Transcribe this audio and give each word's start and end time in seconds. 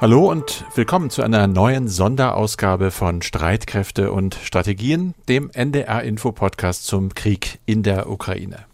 Hallo 0.00 0.30
und 0.30 0.64
willkommen 0.76 1.10
zu 1.10 1.22
einer 1.22 1.48
neuen 1.48 1.88
Sonderausgabe 1.88 2.92
von 2.92 3.20
Streitkräfte 3.20 4.12
und 4.12 4.36
Strategien, 4.36 5.12
dem 5.28 5.50
NDR 5.50 6.04
Info 6.04 6.30
Podcast 6.30 6.86
zum 6.86 7.14
Krieg 7.14 7.58
in 7.66 7.82
der 7.82 8.08
Ukraine. 8.08 8.64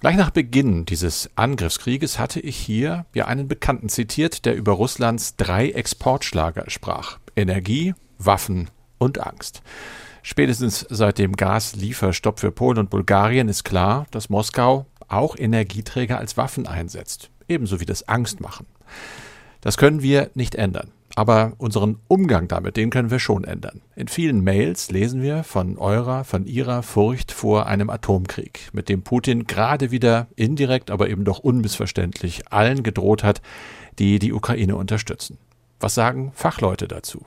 Gleich 0.00 0.16
nach 0.16 0.30
Beginn 0.30 0.86
dieses 0.86 1.28
Angriffskrieges 1.36 2.18
hatte 2.18 2.40
ich 2.40 2.56
hier 2.56 3.04
ja 3.12 3.26
einen 3.26 3.48
Bekannten 3.48 3.90
zitiert, 3.90 4.46
der 4.46 4.56
über 4.56 4.72
Russlands 4.72 5.36
drei 5.36 5.68
Exportschlager 5.68 6.70
sprach. 6.70 7.18
Energie, 7.36 7.92
Waffen 8.18 8.70
und 8.96 9.20
Angst. 9.20 9.60
Spätestens 10.22 10.86
seit 10.88 11.18
dem 11.18 11.36
Gaslieferstopp 11.36 12.40
für 12.40 12.50
Polen 12.50 12.78
und 12.78 12.88
Bulgarien 12.88 13.50
ist 13.50 13.64
klar, 13.64 14.06
dass 14.10 14.30
Moskau 14.30 14.86
auch 15.06 15.36
Energieträger 15.36 16.16
als 16.16 16.38
Waffen 16.38 16.66
einsetzt, 16.66 17.28
ebenso 17.46 17.78
wie 17.78 17.84
das 17.84 18.08
Angstmachen. 18.08 18.64
Das 19.64 19.78
können 19.78 20.02
wir 20.02 20.30
nicht 20.34 20.56
ändern. 20.56 20.90
Aber 21.16 21.54
unseren 21.56 21.96
Umgang 22.06 22.48
damit, 22.48 22.76
den 22.76 22.90
können 22.90 23.10
wir 23.10 23.18
schon 23.18 23.44
ändern. 23.44 23.80
In 23.96 24.08
vielen 24.08 24.44
Mails 24.44 24.90
lesen 24.90 25.22
wir 25.22 25.42
von 25.42 25.78
eurer, 25.78 26.24
von 26.24 26.44
ihrer 26.44 26.82
Furcht 26.82 27.32
vor 27.32 27.66
einem 27.66 27.88
Atomkrieg, 27.88 28.68
mit 28.74 28.90
dem 28.90 29.00
Putin 29.02 29.46
gerade 29.46 29.90
wieder 29.90 30.26
indirekt, 30.36 30.90
aber 30.90 31.08
eben 31.08 31.24
doch 31.24 31.38
unmissverständlich 31.38 32.52
allen 32.52 32.82
gedroht 32.82 33.24
hat, 33.24 33.40
die 33.98 34.18
die 34.18 34.34
Ukraine 34.34 34.76
unterstützen. 34.76 35.38
Was 35.80 35.94
sagen 35.94 36.32
Fachleute 36.34 36.86
dazu? 36.86 37.24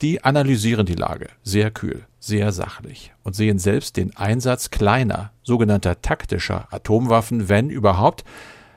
Die 0.00 0.22
analysieren 0.22 0.86
die 0.86 0.94
Lage 0.94 1.28
sehr 1.42 1.72
kühl, 1.72 2.06
sehr 2.20 2.52
sachlich 2.52 3.12
und 3.24 3.34
sehen 3.34 3.58
selbst 3.58 3.96
den 3.96 4.16
Einsatz 4.16 4.70
kleiner, 4.70 5.32
sogenannter 5.42 6.02
taktischer 6.02 6.68
Atomwaffen, 6.72 7.48
wenn 7.48 7.68
überhaupt, 7.68 8.22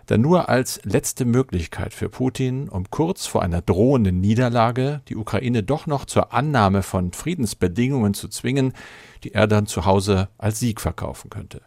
dann 0.05 0.21
nur 0.21 0.49
als 0.49 0.79
letzte 0.83 1.25
Möglichkeit 1.25 1.93
für 1.93 2.09
Putin, 2.09 2.69
um 2.69 2.89
kurz 2.89 3.25
vor 3.25 3.41
einer 3.41 3.61
drohenden 3.61 4.21
Niederlage 4.21 5.01
die 5.07 5.15
Ukraine 5.15 5.63
doch 5.63 5.87
noch 5.87 6.05
zur 6.05 6.33
Annahme 6.33 6.83
von 6.83 7.11
Friedensbedingungen 7.11 8.13
zu 8.13 8.27
zwingen, 8.27 8.73
die 9.23 9.33
er 9.33 9.47
dann 9.47 9.65
zu 9.65 9.85
Hause 9.85 10.29
als 10.37 10.59
Sieg 10.59 10.81
verkaufen 10.81 11.29
könnte. 11.29 11.61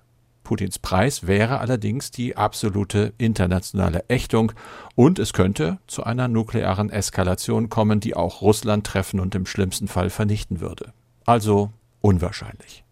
Putins 0.45 0.78
Preis 0.78 1.27
wäre 1.27 1.58
allerdings 1.61 2.11
die 2.11 2.36
absolute 2.36 3.12
internationale 3.19 4.08
Ächtung 4.08 4.52
und 4.95 5.19
es 5.19 5.34
könnte 5.34 5.78
zu 5.86 6.05
einer 6.05 6.27
nuklearen 6.27 6.89
Eskalation 6.89 7.69
kommen, 7.69 8.00
die 8.00 8.17
auch 8.17 8.41
Russland 8.41 8.86
treffen 8.86 9.20
und 9.20 9.34
im 9.34 9.45
schlimmsten 9.45 9.89
Fall 9.89 10.08
vernichten 10.08 10.61
würde. 10.61 10.95
Also 11.27 11.70
unwahrscheinlich 12.00 12.84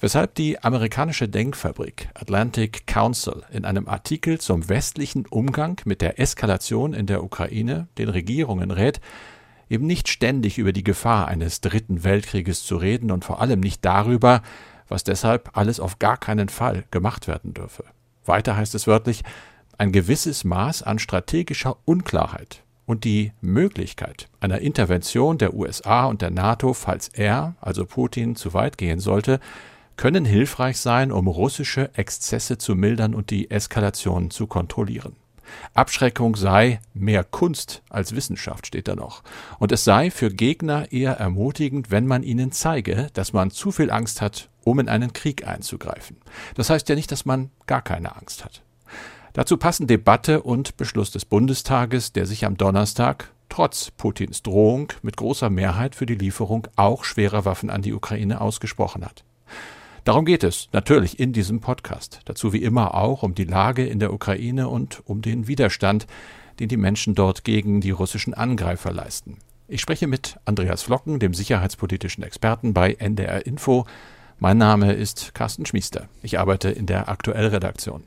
weshalb 0.00 0.34
die 0.34 0.62
amerikanische 0.62 1.28
Denkfabrik 1.28 2.08
Atlantic 2.14 2.86
Council 2.86 3.42
in 3.50 3.64
einem 3.64 3.88
Artikel 3.88 4.38
zum 4.40 4.68
westlichen 4.68 5.26
Umgang 5.26 5.80
mit 5.84 6.02
der 6.02 6.20
Eskalation 6.20 6.92
in 6.92 7.06
der 7.06 7.24
Ukraine 7.24 7.88
den 7.98 8.08
Regierungen 8.08 8.70
rät, 8.70 9.00
eben 9.68 9.86
nicht 9.86 10.08
ständig 10.08 10.58
über 10.58 10.72
die 10.72 10.84
Gefahr 10.84 11.28
eines 11.28 11.60
dritten 11.60 12.04
Weltkrieges 12.04 12.64
zu 12.64 12.76
reden 12.76 13.10
und 13.10 13.24
vor 13.24 13.40
allem 13.40 13.60
nicht 13.60 13.84
darüber, 13.84 14.42
was 14.88 15.04
deshalb 15.04 15.56
alles 15.56 15.80
auf 15.80 15.98
gar 15.98 16.16
keinen 16.16 16.48
Fall 16.48 16.84
gemacht 16.90 17.26
werden 17.26 17.54
dürfe. 17.54 17.84
Weiter 18.24 18.56
heißt 18.56 18.74
es 18.74 18.86
wörtlich, 18.86 19.22
ein 19.78 19.92
gewisses 19.92 20.44
Maß 20.44 20.82
an 20.82 20.98
strategischer 20.98 21.76
Unklarheit 21.84 22.62
und 22.86 23.04
die 23.04 23.32
Möglichkeit 23.40 24.28
einer 24.40 24.60
Intervention 24.60 25.38
der 25.38 25.54
USA 25.54 26.06
und 26.06 26.22
der 26.22 26.30
NATO, 26.30 26.72
falls 26.72 27.08
er, 27.08 27.56
also 27.60 27.84
Putin, 27.84 28.36
zu 28.36 28.54
weit 28.54 28.78
gehen 28.78 29.00
sollte, 29.00 29.40
können 29.96 30.24
hilfreich 30.24 30.78
sein, 30.78 31.12
um 31.12 31.26
russische 31.26 31.90
Exzesse 31.94 32.58
zu 32.58 32.74
mildern 32.74 33.14
und 33.14 33.30
die 33.30 33.50
Eskalation 33.50 34.30
zu 34.30 34.46
kontrollieren. 34.46 35.16
Abschreckung 35.74 36.36
sei 36.36 36.80
mehr 36.92 37.24
Kunst 37.24 37.82
als 37.88 38.14
Wissenschaft, 38.14 38.66
steht 38.66 38.88
da 38.88 38.96
noch. 38.96 39.22
Und 39.58 39.72
es 39.72 39.84
sei 39.84 40.10
für 40.10 40.30
Gegner 40.30 40.90
eher 40.92 41.12
ermutigend, 41.12 41.90
wenn 41.90 42.06
man 42.06 42.22
ihnen 42.22 42.52
zeige, 42.52 43.08
dass 43.14 43.32
man 43.32 43.50
zu 43.50 43.70
viel 43.70 43.90
Angst 43.90 44.20
hat, 44.20 44.48
um 44.64 44.80
in 44.80 44.88
einen 44.88 45.12
Krieg 45.12 45.46
einzugreifen. 45.46 46.16
Das 46.54 46.70
heißt 46.70 46.88
ja 46.88 46.94
nicht, 46.94 47.12
dass 47.12 47.24
man 47.24 47.50
gar 47.66 47.82
keine 47.82 48.16
Angst 48.16 48.44
hat. 48.44 48.62
Dazu 49.32 49.56
passen 49.56 49.86
Debatte 49.86 50.42
und 50.42 50.76
Beschluss 50.76 51.10
des 51.10 51.24
Bundestages, 51.24 52.12
der 52.12 52.26
sich 52.26 52.44
am 52.44 52.56
Donnerstag 52.56 53.32
trotz 53.48 53.90
Putins 53.90 54.42
Drohung 54.42 54.92
mit 55.02 55.16
großer 55.16 55.50
Mehrheit 55.50 55.94
für 55.94 56.06
die 56.06 56.14
Lieferung 56.14 56.66
auch 56.74 57.04
schwerer 57.04 57.44
Waffen 57.44 57.70
an 57.70 57.82
die 57.82 57.92
Ukraine 57.92 58.40
ausgesprochen 58.40 59.04
hat. 59.04 59.24
Darum 60.06 60.24
geht 60.24 60.44
es 60.44 60.68
natürlich 60.70 61.18
in 61.18 61.32
diesem 61.32 61.60
Podcast. 61.60 62.20
Dazu 62.26 62.52
wie 62.52 62.62
immer 62.62 62.94
auch 62.94 63.24
um 63.24 63.34
die 63.34 63.42
Lage 63.42 63.84
in 63.84 63.98
der 63.98 64.12
Ukraine 64.12 64.68
und 64.68 65.02
um 65.04 65.20
den 65.20 65.48
Widerstand, 65.48 66.06
den 66.60 66.68
die 66.68 66.76
Menschen 66.76 67.16
dort 67.16 67.42
gegen 67.42 67.80
die 67.80 67.90
russischen 67.90 68.32
Angreifer 68.32 68.92
leisten. 68.92 69.38
Ich 69.66 69.80
spreche 69.80 70.06
mit 70.06 70.38
Andreas 70.44 70.84
Flocken, 70.84 71.18
dem 71.18 71.34
sicherheitspolitischen 71.34 72.22
Experten 72.22 72.72
bei 72.72 72.92
NDR 72.92 73.46
Info. 73.46 73.84
Mein 74.38 74.58
Name 74.58 74.92
ist 74.92 75.34
Carsten 75.34 75.66
Schmiester. 75.66 76.08
Ich 76.22 76.38
arbeite 76.38 76.70
in 76.70 76.86
der 76.86 77.08
Aktuellredaktion. 77.08 78.04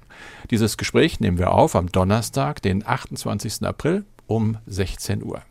Dieses 0.51 0.77
Gespräch 0.77 1.19
nehmen 1.19 1.37
wir 1.37 1.51
auf 1.51 1.75
am 1.75 1.91
Donnerstag, 1.91 2.61
den 2.61 2.87
28. 2.87 3.63
April 3.63 4.05
um 4.25 4.57
16 4.67 5.21
Uhr. 5.21 5.41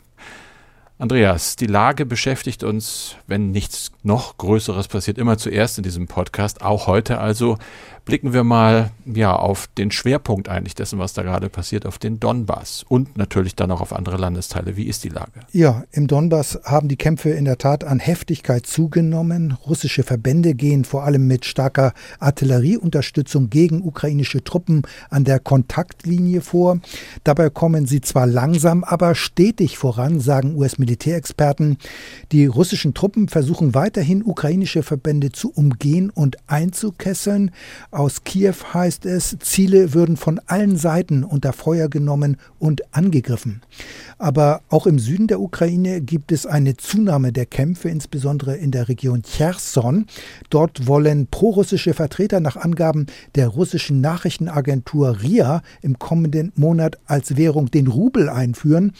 Andreas, 1.01 1.55
die 1.55 1.67
Lage 1.67 2.07
beschäftigt 2.07 2.65
uns, 2.65 3.15
wenn 3.29 3.53
nichts 3.53 3.93
noch 4.03 4.37
Größeres 4.37 4.89
passiert, 4.89 5.17
immer 5.17 5.39
zuerst 5.39 5.79
in 5.79 5.85
diesem 5.85 6.09
Podcast, 6.09 6.61
auch 6.61 6.89
heute 6.89 7.19
also 7.19 7.57
blicken 8.09 8.33
wir 8.33 8.43
mal 8.43 8.91
ja 9.05 9.37
auf 9.37 9.69
den 9.77 9.91
Schwerpunkt 9.91 10.49
eigentlich 10.49 10.75
dessen, 10.75 10.99
was 10.99 11.13
da 11.13 11.23
gerade 11.23 11.51
passiert, 11.51 11.85
auf 11.85 11.99
den 11.99 12.19
Donbass 12.19 12.83
und 12.89 13.19
natürlich 13.19 13.55
dann 13.55 13.71
auch 13.71 13.83
auf 13.83 13.93
andere 13.93 14.17
Landesteile. 14.17 14.79
Wie 14.79 14.87
ist 14.87 15.05
die 15.05 15.11
Lage? 15.11 15.41
Ja, 15.53 15.85
im 15.93 16.07
Donbass 16.07 16.59
haben 16.65 16.89
die 16.89 16.97
Kämpfe 16.97 17.29
in 17.29 17.45
der 17.45 17.59
Tat 17.59 17.85
an 17.85 17.99
Heftigkeit 17.99 18.65
zugenommen. 18.65 19.59
Russische 19.67 20.05
Verbände 20.05 20.55
gehen 20.55 20.87
vor 20.87 21.05
allem 21.05 21.27
mit 21.27 21.45
starker 21.45 21.93
Artillerieunterstützung 22.19 23.51
gegen 23.51 23.83
ukrainische 23.83 24.43
Truppen 24.43 24.83
an 25.11 25.25
der 25.25 25.39
Kontaktlinie 25.39 26.41
vor. 26.41 26.81
Dabei 27.25 27.51
kommen 27.51 27.85
sie 27.85 28.01
zwar 28.01 28.27
langsam, 28.27 28.85
aber 28.85 29.15
stetig 29.15 29.77
voran, 29.77 30.19
sagen 30.19 30.55
US-Militärexperten. 30.89 31.77
Die 32.33 32.47
russischen 32.47 32.95
Truppen 32.95 33.29
versuchen 33.29 33.75
weiterhin 33.75 34.25
ukrainische 34.25 34.83
Verbände 34.83 35.33
zu 35.33 35.51
umgehen 35.51 36.11
und 36.11 36.37
einzukesseln. 36.47 37.51
Aus 37.91 38.25
Kiew 38.25 38.55
heißt 38.73 39.07
es, 39.07 39.37
Ziele 39.41 39.95
würden 39.95 40.17
von 40.17 40.41
allen 40.47 40.77
Seiten 40.77 41.25
unter 41.25 41.53
Feuer 41.53 41.89
genommen 41.89 42.37
und 42.59 42.95
angegriffen. 42.95 43.63
Aber 44.19 44.63
auch 44.69 44.87
im 44.87 44.99
Süden 44.99 45.27
der 45.27 45.41
Ukraine 45.41 46.01
gibt 46.01 46.33
es 46.33 46.47
eine 46.47 46.77
Zunahme 46.77 47.33
der 47.33 47.47
Kämpfe, 47.47 47.89
insbesondere 47.89 48.57
in 48.57 48.71
der 48.71 48.89
Region 48.89 49.23
Cherson. 49.23 50.07
Dort 50.51 50.87
wollen 50.87 51.29
prorussische 51.31 51.95
Vertreter 51.95 52.41
nach 52.41 52.57
Angaben 52.57 53.07
der 53.35 53.49
russischen 53.49 54.01
Nachrichtenagentur 54.01 55.23
RIA 55.23 55.63
im 55.83 55.99
kommenden 55.99 56.53
Monat 56.57 56.99
als 57.07 57.37
Währung 57.37 57.71
den 57.71 57.87
Rubel 57.87 58.29
einführen. 58.29 58.93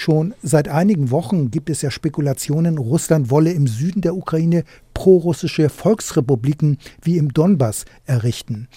Schon 0.00 0.32
seit 0.44 0.68
einigen 0.68 1.10
Wochen 1.10 1.50
gibt 1.50 1.68
es 1.68 1.82
ja 1.82 1.90
Spekulationen, 1.90 2.78
Russland 2.78 3.30
wolle 3.30 3.50
im 3.50 3.66
Süden 3.66 4.00
der 4.00 4.14
Ukraine 4.14 4.62
prorussische 4.94 5.68
Volksrepubliken 5.68 6.78
wie 7.02 7.18
im 7.18 7.32
Donbass 7.32 7.84
errichten. 8.06 8.68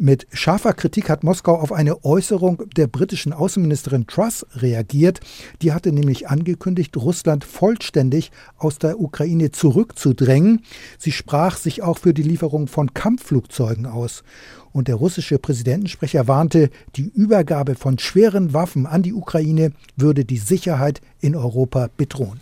Mit 0.00 0.26
scharfer 0.32 0.72
Kritik 0.72 1.08
hat 1.08 1.22
Moskau 1.22 1.54
auf 1.54 1.70
eine 1.70 2.04
Äußerung 2.04 2.64
der 2.76 2.88
britischen 2.88 3.32
Außenministerin 3.32 4.08
Truss 4.08 4.44
reagiert. 4.56 5.20
Die 5.62 5.72
hatte 5.72 5.92
nämlich 5.92 6.28
angekündigt, 6.28 6.96
Russland 6.96 7.44
vollständig 7.44 8.32
aus 8.58 8.80
der 8.80 8.98
Ukraine 8.98 9.52
zurückzudrängen. 9.52 10.62
Sie 10.98 11.12
sprach 11.12 11.56
sich 11.56 11.84
auch 11.84 11.98
für 11.98 12.14
die 12.14 12.24
Lieferung 12.24 12.66
von 12.66 12.92
Kampfflugzeugen 12.94 13.86
aus. 13.86 14.24
Und 14.74 14.88
der 14.88 14.96
russische 14.96 15.38
Präsidentensprecher 15.38 16.26
warnte, 16.26 16.68
die 16.96 17.08
Übergabe 17.14 17.76
von 17.76 18.00
schweren 18.00 18.52
Waffen 18.52 18.86
an 18.86 19.04
die 19.04 19.14
Ukraine 19.14 19.70
würde 19.96 20.24
die 20.24 20.36
Sicherheit 20.36 21.00
in 21.20 21.36
Europa 21.36 21.90
bedrohen. 21.96 22.40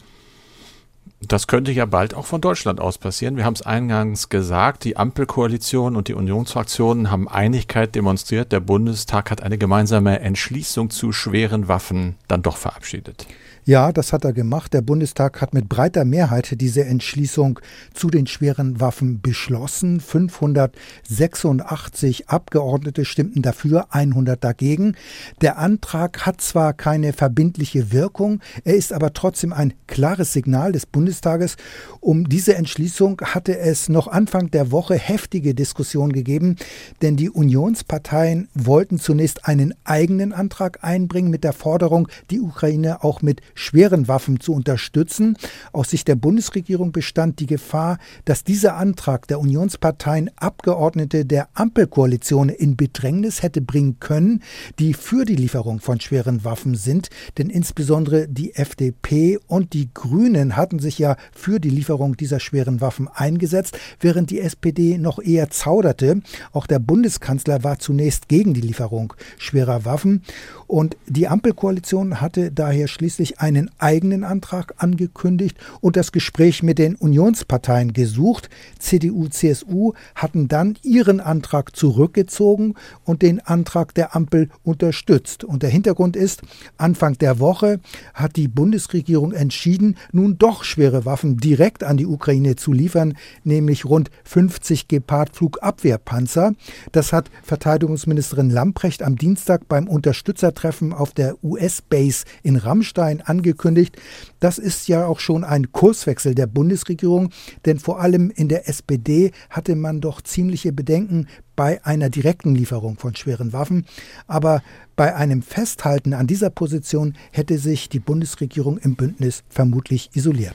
Das 1.20 1.46
könnte 1.46 1.72
ja 1.72 1.84
bald 1.84 2.14
auch 2.14 2.24
von 2.24 2.40
Deutschland 2.40 2.80
aus 2.80 2.96
passieren. 2.96 3.36
Wir 3.36 3.44
haben 3.44 3.52
es 3.54 3.60
eingangs 3.60 4.30
gesagt, 4.30 4.84
die 4.84 4.96
Ampelkoalition 4.96 5.94
und 5.94 6.08
die 6.08 6.14
Unionsfraktionen 6.14 7.10
haben 7.10 7.28
Einigkeit 7.28 7.94
demonstriert. 7.94 8.50
Der 8.50 8.60
Bundestag 8.60 9.30
hat 9.30 9.42
eine 9.42 9.58
gemeinsame 9.58 10.20
Entschließung 10.20 10.88
zu 10.88 11.12
schweren 11.12 11.68
Waffen 11.68 12.16
dann 12.28 12.40
doch 12.40 12.56
verabschiedet. 12.56 13.26
Ja, 13.64 13.92
das 13.92 14.12
hat 14.12 14.24
er 14.24 14.32
gemacht. 14.32 14.74
Der 14.74 14.82
Bundestag 14.82 15.40
hat 15.40 15.54
mit 15.54 15.68
breiter 15.68 16.04
Mehrheit 16.04 16.60
diese 16.60 16.84
Entschließung 16.84 17.60
zu 17.94 18.10
den 18.10 18.26
schweren 18.26 18.80
Waffen 18.80 19.20
beschlossen. 19.20 20.00
586 20.00 22.28
Abgeordnete 22.28 23.04
stimmten 23.04 23.40
dafür, 23.40 23.86
100 23.90 24.42
dagegen. 24.42 24.96
Der 25.42 25.58
Antrag 25.58 26.26
hat 26.26 26.40
zwar 26.40 26.72
keine 26.72 27.12
verbindliche 27.12 27.92
Wirkung, 27.92 28.40
er 28.64 28.74
ist 28.74 28.92
aber 28.92 29.12
trotzdem 29.12 29.52
ein 29.52 29.74
klares 29.86 30.32
Signal 30.32 30.72
des 30.72 30.86
Bundestages. 30.86 31.56
Um 32.00 32.28
diese 32.28 32.56
Entschließung 32.56 33.20
hatte 33.22 33.56
es 33.56 33.88
noch 33.88 34.08
Anfang 34.08 34.50
der 34.50 34.72
Woche 34.72 34.96
heftige 34.96 35.54
Diskussionen 35.54 36.12
gegeben, 36.12 36.56
denn 37.00 37.16
die 37.16 37.30
Unionsparteien 37.30 38.48
wollten 38.54 38.98
zunächst 38.98 39.46
einen 39.46 39.72
eigenen 39.84 40.32
Antrag 40.32 40.82
einbringen 40.82 41.30
mit 41.30 41.44
der 41.44 41.52
Forderung, 41.52 42.08
die 42.32 42.40
Ukraine 42.40 43.04
auch 43.04 43.22
mit 43.22 43.40
schweren 43.54 44.08
Waffen 44.08 44.40
zu 44.40 44.52
unterstützen. 44.52 45.36
Aus 45.72 45.90
Sicht 45.90 46.08
der 46.08 46.16
Bundesregierung 46.16 46.92
bestand 46.92 47.40
die 47.40 47.46
Gefahr, 47.46 47.98
dass 48.24 48.44
dieser 48.44 48.76
Antrag 48.76 49.26
der 49.28 49.40
Unionsparteien 49.40 50.30
Abgeordnete 50.36 51.24
der 51.24 51.48
Ampelkoalition 51.54 52.48
in 52.48 52.76
Bedrängnis 52.76 53.42
hätte 53.42 53.60
bringen 53.60 53.98
können, 54.00 54.42
die 54.78 54.94
für 54.94 55.24
die 55.24 55.36
Lieferung 55.36 55.80
von 55.80 56.00
schweren 56.00 56.44
Waffen 56.44 56.74
sind. 56.74 57.08
Denn 57.38 57.50
insbesondere 57.50 58.28
die 58.28 58.54
FDP 58.54 59.38
und 59.46 59.72
die 59.72 59.90
Grünen 59.92 60.56
hatten 60.56 60.78
sich 60.78 60.98
ja 60.98 61.16
für 61.32 61.60
die 61.60 61.70
Lieferung 61.70 62.16
dieser 62.16 62.40
schweren 62.40 62.80
Waffen 62.80 63.08
eingesetzt, 63.08 63.78
während 64.00 64.30
die 64.30 64.40
SPD 64.40 64.98
noch 64.98 65.18
eher 65.18 65.50
zauderte. 65.50 66.20
Auch 66.52 66.66
der 66.66 66.78
Bundeskanzler 66.78 67.64
war 67.64 67.78
zunächst 67.78 68.28
gegen 68.28 68.54
die 68.54 68.60
Lieferung 68.60 69.14
schwerer 69.38 69.84
Waffen. 69.84 70.22
Und 70.66 70.96
die 71.06 71.28
Ampelkoalition 71.28 72.20
hatte 72.20 72.50
daher 72.50 72.88
schließlich 72.88 73.40
einen 73.42 73.70
eigenen 73.78 74.24
Antrag 74.24 74.74
angekündigt 74.78 75.56
und 75.80 75.96
das 75.96 76.12
Gespräch 76.12 76.62
mit 76.62 76.78
den 76.78 76.94
Unionsparteien 76.94 77.92
gesucht. 77.92 78.48
CDU, 78.78 79.28
CSU 79.28 79.92
hatten 80.14 80.48
dann 80.48 80.78
ihren 80.82 81.20
Antrag 81.20 81.76
zurückgezogen 81.76 82.74
und 83.04 83.22
den 83.22 83.40
Antrag 83.40 83.94
der 83.94 84.16
Ampel 84.16 84.48
unterstützt. 84.62 85.44
Und 85.44 85.62
der 85.62 85.70
Hintergrund 85.70 86.16
ist, 86.16 86.42
Anfang 86.76 87.18
der 87.18 87.38
Woche 87.38 87.80
hat 88.14 88.36
die 88.36 88.48
Bundesregierung 88.48 89.32
entschieden, 89.32 89.96
nun 90.12 90.38
doch 90.38 90.64
schwere 90.64 91.04
Waffen 91.04 91.36
direkt 91.36 91.84
an 91.84 91.96
die 91.96 92.06
Ukraine 92.06 92.56
zu 92.56 92.72
liefern, 92.72 93.14
nämlich 93.44 93.84
rund 93.84 94.10
50 94.24 94.88
Gepard-Flugabwehrpanzer. 94.88 96.52
Das 96.92 97.12
hat 97.12 97.30
Verteidigungsministerin 97.42 98.50
Lamprecht 98.50 99.02
am 99.02 99.16
Dienstag 99.16 99.68
beim 99.68 99.88
Unterstützertreffen 99.88 100.62
Treffen 100.62 100.92
auf 100.92 101.12
der 101.12 101.42
US-Base 101.42 102.24
in 102.42 102.56
Rammstein 102.56 103.20
angekündigt. 103.32 103.96
Das 104.40 104.58
ist 104.58 104.88
ja 104.88 105.06
auch 105.06 105.18
schon 105.18 105.42
ein 105.42 105.72
Kurswechsel 105.72 106.34
der 106.34 106.46
Bundesregierung, 106.46 107.30
denn 107.64 107.78
vor 107.78 108.00
allem 108.00 108.30
in 108.30 108.48
der 108.48 108.68
SPD 108.68 109.32
hatte 109.48 109.74
man 109.74 110.00
doch 110.00 110.20
ziemliche 110.20 110.72
Bedenken 110.72 111.28
bei 111.56 111.84
einer 111.84 112.10
direkten 112.10 112.54
Lieferung 112.54 112.98
von 112.98 113.16
schweren 113.16 113.52
Waffen. 113.52 113.86
Aber 114.26 114.62
bei 114.96 115.14
einem 115.14 115.42
Festhalten 115.42 116.12
an 116.12 116.26
dieser 116.26 116.50
Position 116.50 117.14
hätte 117.30 117.58
sich 117.58 117.88
die 117.88 118.00
Bundesregierung 118.00 118.78
im 118.78 118.96
Bündnis 118.96 119.42
vermutlich 119.48 120.10
isoliert. 120.12 120.54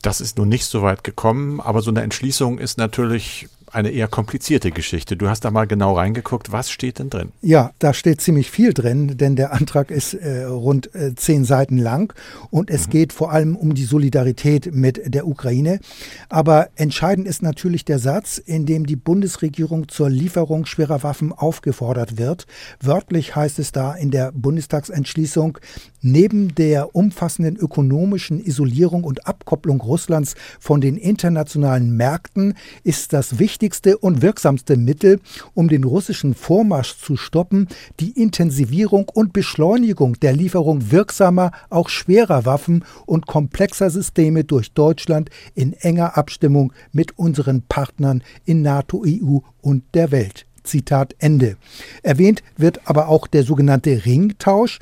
Das 0.00 0.20
ist 0.20 0.38
nun 0.38 0.48
nicht 0.48 0.64
so 0.64 0.82
weit 0.82 1.04
gekommen, 1.04 1.60
aber 1.60 1.82
so 1.82 1.90
eine 1.90 2.02
Entschließung 2.02 2.58
ist 2.58 2.78
natürlich 2.78 3.48
eine 3.72 3.90
eher 3.90 4.06
komplizierte 4.06 4.70
Geschichte. 4.70 5.16
Du 5.16 5.28
hast 5.28 5.44
da 5.44 5.50
mal 5.50 5.66
genau 5.66 5.96
reingeguckt. 5.96 6.52
Was 6.52 6.70
steht 6.70 6.98
denn 6.98 7.08
drin? 7.08 7.32
Ja, 7.40 7.72
da 7.78 7.94
steht 7.94 8.20
ziemlich 8.20 8.50
viel 8.50 8.74
drin, 8.74 9.16
denn 9.16 9.34
der 9.34 9.52
Antrag 9.52 9.90
ist 9.90 10.14
äh, 10.14 10.44
rund 10.44 10.94
äh, 10.94 11.14
zehn 11.14 11.44
Seiten 11.44 11.78
lang 11.78 12.14
und 12.50 12.70
es 12.70 12.86
mhm. 12.86 12.90
geht 12.90 13.12
vor 13.12 13.32
allem 13.32 13.56
um 13.56 13.74
die 13.74 13.84
Solidarität 13.84 14.74
mit 14.74 15.14
der 15.14 15.26
Ukraine. 15.26 15.80
Aber 16.28 16.68
entscheidend 16.76 17.26
ist 17.26 17.42
natürlich 17.42 17.84
der 17.84 17.98
Satz, 17.98 18.36
in 18.36 18.66
dem 18.66 18.84
die 18.86 18.96
Bundesregierung 18.96 19.88
zur 19.88 20.10
Lieferung 20.10 20.66
schwerer 20.66 21.02
Waffen 21.02 21.32
aufgefordert 21.32 22.18
wird. 22.18 22.46
Wörtlich 22.80 23.34
heißt 23.34 23.58
es 23.58 23.72
da 23.72 23.94
in 23.94 24.10
der 24.10 24.32
Bundestagsentschließung, 24.32 25.58
neben 26.02 26.54
der 26.54 26.94
umfassenden 26.94 27.56
ökonomischen 27.56 28.44
Isolierung 28.44 29.04
und 29.04 29.26
Abkopplung 29.26 29.80
Russlands 29.80 30.34
von 30.60 30.80
den 30.80 30.96
internationalen 30.96 31.96
Märkten 31.96 32.54
ist 32.84 33.12
das 33.12 33.38
wichtigste 33.38 33.61
wichtigste 33.62 33.96
und 33.96 34.22
wirksamste 34.22 34.76
Mittel, 34.76 35.20
um 35.54 35.68
den 35.68 35.84
russischen 35.84 36.34
Vormarsch 36.34 36.98
zu 36.98 37.16
stoppen, 37.16 37.68
die 38.00 38.10
Intensivierung 38.10 39.08
und 39.08 39.32
Beschleunigung 39.32 40.18
der 40.18 40.32
Lieferung 40.32 40.90
wirksamer, 40.90 41.52
auch 41.70 41.88
schwerer 41.88 42.44
Waffen 42.44 42.84
und 43.06 43.28
komplexer 43.28 43.88
Systeme 43.88 44.42
durch 44.42 44.72
Deutschland 44.72 45.30
in 45.54 45.74
enger 45.74 46.16
Abstimmung 46.16 46.72
mit 46.90 47.16
unseren 47.16 47.62
Partnern 47.62 48.24
in 48.44 48.62
NATO, 48.62 49.04
EU 49.06 49.38
und 49.60 49.84
der 49.94 50.10
Welt. 50.10 50.44
Zitat 50.64 51.14
Ende. 51.20 51.56
Erwähnt 52.02 52.42
wird 52.56 52.80
aber 52.84 53.08
auch 53.08 53.28
der 53.28 53.44
sogenannte 53.44 54.04
Ringtausch, 54.04 54.80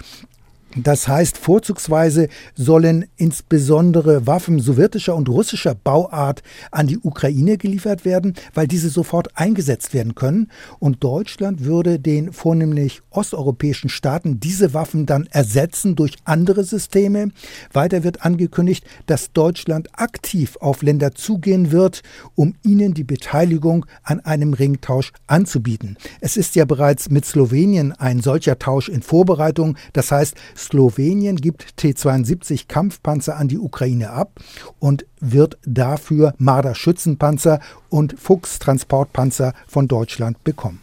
das 0.77 1.09
heißt, 1.09 1.37
vorzugsweise 1.37 2.29
sollen 2.55 3.07
insbesondere 3.17 4.29
Waffen 4.29 4.61
sowjetischer 4.61 5.17
und 5.17 5.29
russischer 5.29 5.75
Bauart 5.75 6.45
an 6.71 6.87
die 6.87 6.99
Ukraine 6.99 7.59
geliefert 7.59 8.05
werden, 8.05 8.35
weil 8.55 8.69
diese 8.69 8.89
sofort 8.89 9.37
eingesetzt 9.37 9.95
werden 9.95 10.15
können. 10.15 10.49
Und 10.79 11.03
Deutschland 11.03 11.65
würde 11.65 11.99
den 11.99 12.33
vornehmlich 12.33 13.03
osteuropäischen 13.11 13.91
Staaten 13.91 14.39
diese 14.39 14.73
Waffen 14.73 15.07
dann 15.07 15.27
ersetzen 15.33 15.97
durch 15.97 16.15
andere 16.25 16.63
Systeme. 16.63 17.31
Weiter 17.73 18.05
wird 18.05 18.25
angekündigt, 18.25 18.85
dass 19.07 19.33
Deutschland 19.33 19.89
aktiv 19.99 20.57
auf 20.61 20.83
Länder 20.83 21.17
zugehen 21.17 21.73
wird, 21.73 22.03
um 22.37 22.55
ihnen 22.63 22.95
die 22.95 23.03
Beteiligung 23.03 23.87
an 24.05 24.21
einem 24.21 24.55
Ringtausch 24.55 25.13
anzubieten. 25.27 25.97
Es 26.21 26.37
ist 26.37 26.55
ja 26.55 26.65
bereits 26.65 27.11
mit 27.11 27.25
Slowenien 27.25 27.91
ein 27.93 28.21
solcher 28.21 28.61
Tausch 28.61 28.89
in 28.89 29.03
Vorbereitung. 29.03 29.77
Das 29.93 30.13
heißt, 30.13 30.37
Slowenien 30.61 31.37
gibt 31.37 31.77
T-72 31.77 32.69
Kampfpanzer 32.69 33.37
an 33.37 33.49
die 33.49 33.59
Ukraine 33.59 34.11
ab 34.11 34.41
und 34.79 35.07
wird 35.21 35.59
dafür 35.65 36.35
Marder-Schützenpanzer 36.39 37.61
und 37.89 38.19
Fuchs-Transportpanzer 38.19 39.55
von 39.67 39.89
Deutschland 39.89 40.45
bekommen. 40.45 40.81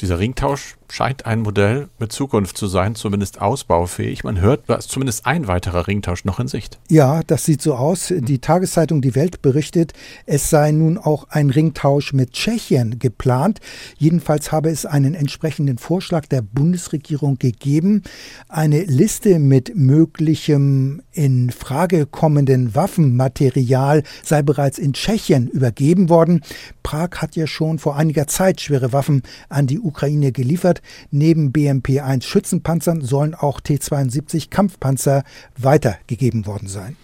Dieser 0.00 0.18
Ringtausch 0.18 0.76
scheint 0.92 1.26
ein 1.26 1.40
Modell 1.40 1.88
mit 1.98 2.12
Zukunft 2.12 2.56
zu 2.56 2.66
sein, 2.66 2.94
zumindest 2.94 3.40
ausbaufähig. 3.40 4.24
Man 4.24 4.40
hört, 4.40 4.64
da 4.68 4.76
ist 4.76 4.90
zumindest 4.90 5.26
ein 5.26 5.46
weiterer 5.46 5.86
Ringtausch 5.86 6.24
noch 6.24 6.40
in 6.40 6.48
Sicht. 6.48 6.78
Ja, 6.88 7.22
das 7.22 7.44
sieht 7.44 7.62
so 7.62 7.74
aus. 7.74 8.12
Die 8.16 8.38
Tageszeitung 8.38 9.00
Die 9.00 9.14
Welt 9.14 9.42
berichtet, 9.42 9.92
es 10.26 10.50
sei 10.50 10.72
nun 10.72 10.98
auch 10.98 11.28
ein 11.30 11.50
Ringtausch 11.50 12.12
mit 12.12 12.32
Tschechien 12.32 12.98
geplant. 12.98 13.60
Jedenfalls 13.98 14.52
habe 14.52 14.70
es 14.70 14.86
einen 14.86 15.14
entsprechenden 15.14 15.78
Vorschlag 15.78 16.26
der 16.26 16.42
Bundesregierung 16.42 17.38
gegeben. 17.38 18.02
Eine 18.48 18.82
Liste 18.82 19.38
mit 19.38 19.76
möglichem 19.76 21.02
in 21.12 21.50
Frage 21.50 22.06
kommenden 22.06 22.74
Waffenmaterial 22.74 24.02
sei 24.22 24.42
bereits 24.42 24.78
in 24.78 24.92
Tschechien 24.92 25.48
übergeben 25.48 26.08
worden. 26.08 26.40
Prag 26.82 27.10
hat 27.16 27.36
ja 27.36 27.46
schon 27.46 27.78
vor 27.78 27.96
einiger 27.96 28.26
Zeit 28.26 28.60
schwere 28.60 28.92
Waffen 28.92 29.22
an 29.48 29.66
die 29.66 29.80
Ukraine 29.80 30.32
geliefert. 30.32 30.79
Neben 31.10 31.52
BMP-1 31.52 32.22
Schützenpanzern 32.22 33.00
sollen 33.00 33.34
auch 33.34 33.60
T-72 33.60 34.50
Kampfpanzer 34.50 35.24
weitergegeben 35.56 36.46
worden 36.46 36.68
sein. 36.68 36.96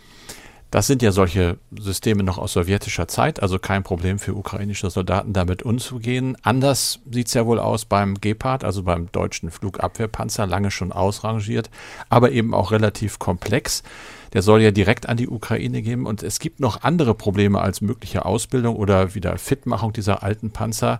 Das 0.73 0.89
sind 0.89 1.01
ja 1.01 1.13
solche 1.13 1.59
Systeme 1.79 2.25
noch 2.25 2.39
aus 2.39 2.53
sowjetischer 2.53 3.07
Zeit, 3.07 3.41
also 3.41 3.59
kein 3.59 3.85
Problem 3.85 4.19
für 4.19 4.35
ukrainische 4.35 4.91
Soldaten 4.91 5.33
damit 5.33 5.63
umzugehen. 5.63 6.37
Anders 6.43 6.99
sieht 7.11 7.29
es 7.29 7.35
ja 7.35 7.47
wohl 7.47 7.61
aus 7.61 7.85
beim 7.85 8.21
Gepard, 8.21 8.65
also 8.65 8.83
beim 8.83 9.11
deutschen 9.13 9.51
Flugabwehrpanzer, 9.51 10.45
lange 10.45 10.73
schon 10.73 10.91
ausrangiert, 10.91 11.71
aber 12.09 12.33
eben 12.33 12.53
auch 12.53 12.73
relativ 12.73 13.21
komplex. 13.21 13.85
Der 14.33 14.43
soll 14.43 14.61
ja 14.61 14.73
direkt 14.73 15.09
an 15.09 15.17
die 15.17 15.29
Ukraine 15.29 15.83
gehen 15.83 16.05
und 16.05 16.25
es 16.25 16.41
gibt 16.41 16.59
noch 16.59 16.83
andere 16.83 17.15
Probleme 17.15 17.61
als 17.61 17.81
mögliche 17.81 18.27
Ausbildung 18.27 18.75
oder 18.75 19.15
wieder 19.15 19.39
Fitmachung 19.39 19.93
dieser 19.93 20.25
alten 20.25 20.51
Panzer. 20.51 20.99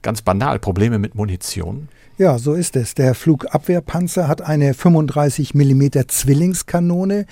Ganz 0.00 0.22
banal, 0.22 0.60
Probleme 0.60 1.00
mit 1.00 1.16
Munition. 1.16 1.88
Ja, 2.20 2.36
so 2.36 2.54
ist 2.54 2.74
es. 2.74 2.94
Der 2.94 3.14
Flugabwehrpanzer 3.14 4.26
hat 4.26 4.42
eine 4.42 4.74
35 4.74 5.54
mm 5.54 5.82
Zwillingskanone. 6.08 7.26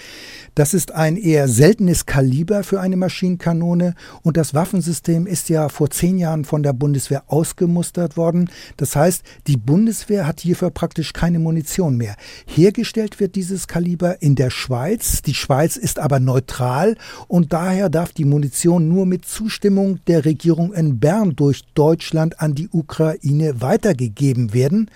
Das 0.55 0.75
ist 0.75 0.93
ein 0.93 1.17
eher 1.17 1.49
seltenes 1.49 2.07
Kaliber 2.07 2.63
für 2.63 2.81
eine 2.81 2.97
Maschinenkanone 2.97 3.97
und 4.23 4.37
das 4.37 4.55
Waffensystem 4.55 5.27
ist 5.27 5.49
ja 5.49 5.71
vor 5.71 5.91
zehn 5.91 6.19
Jahren 6.19 6.45
von 6.45 6.63
der 6.63 6.73
Bundeswehr 6.73 7.25
ausgemustert 7.27 8.17
worden. 8.17 8.49
Das 8.77 8.95
heißt, 8.95 9.25
die 9.49 9.57
Bundeswehr 9.57 10.25
hat 10.25 10.39
hierfür 10.39 10.71
praktisch 10.71 11.13
keine 11.13 11.41
Munition 11.41 11.97
mehr. 11.97 12.15
Hergestellt 12.47 13.19
wird 13.19 13.35
dieses 13.35 13.67
Kaliber 13.67 14.23
in 14.23 14.37
der 14.37 14.51
Schweiz. 14.51 15.21
Die 15.21 15.35
Schweiz 15.35 15.77
ist 15.77 15.99
aber 15.99 16.21
neutral 16.21 16.97
und 17.27 17.53
daher 17.53 17.89
darf 17.89 18.13
die 18.13 18.25
Munition 18.25 18.89
nur 18.89 19.05
mit 19.05 19.25
Zustimmung 19.25 19.99
der 20.07 20.25
Regierung 20.25 20.73
in 20.73 21.01
Bern 21.01 21.35
durch 21.35 21.65
Deutschland 21.75 22.41
an 22.41 22.55
die 22.55 22.69
Ukraine 22.71 23.61
weitergegeben 23.61 24.55
werden 24.55 24.76
werden. 24.77 24.91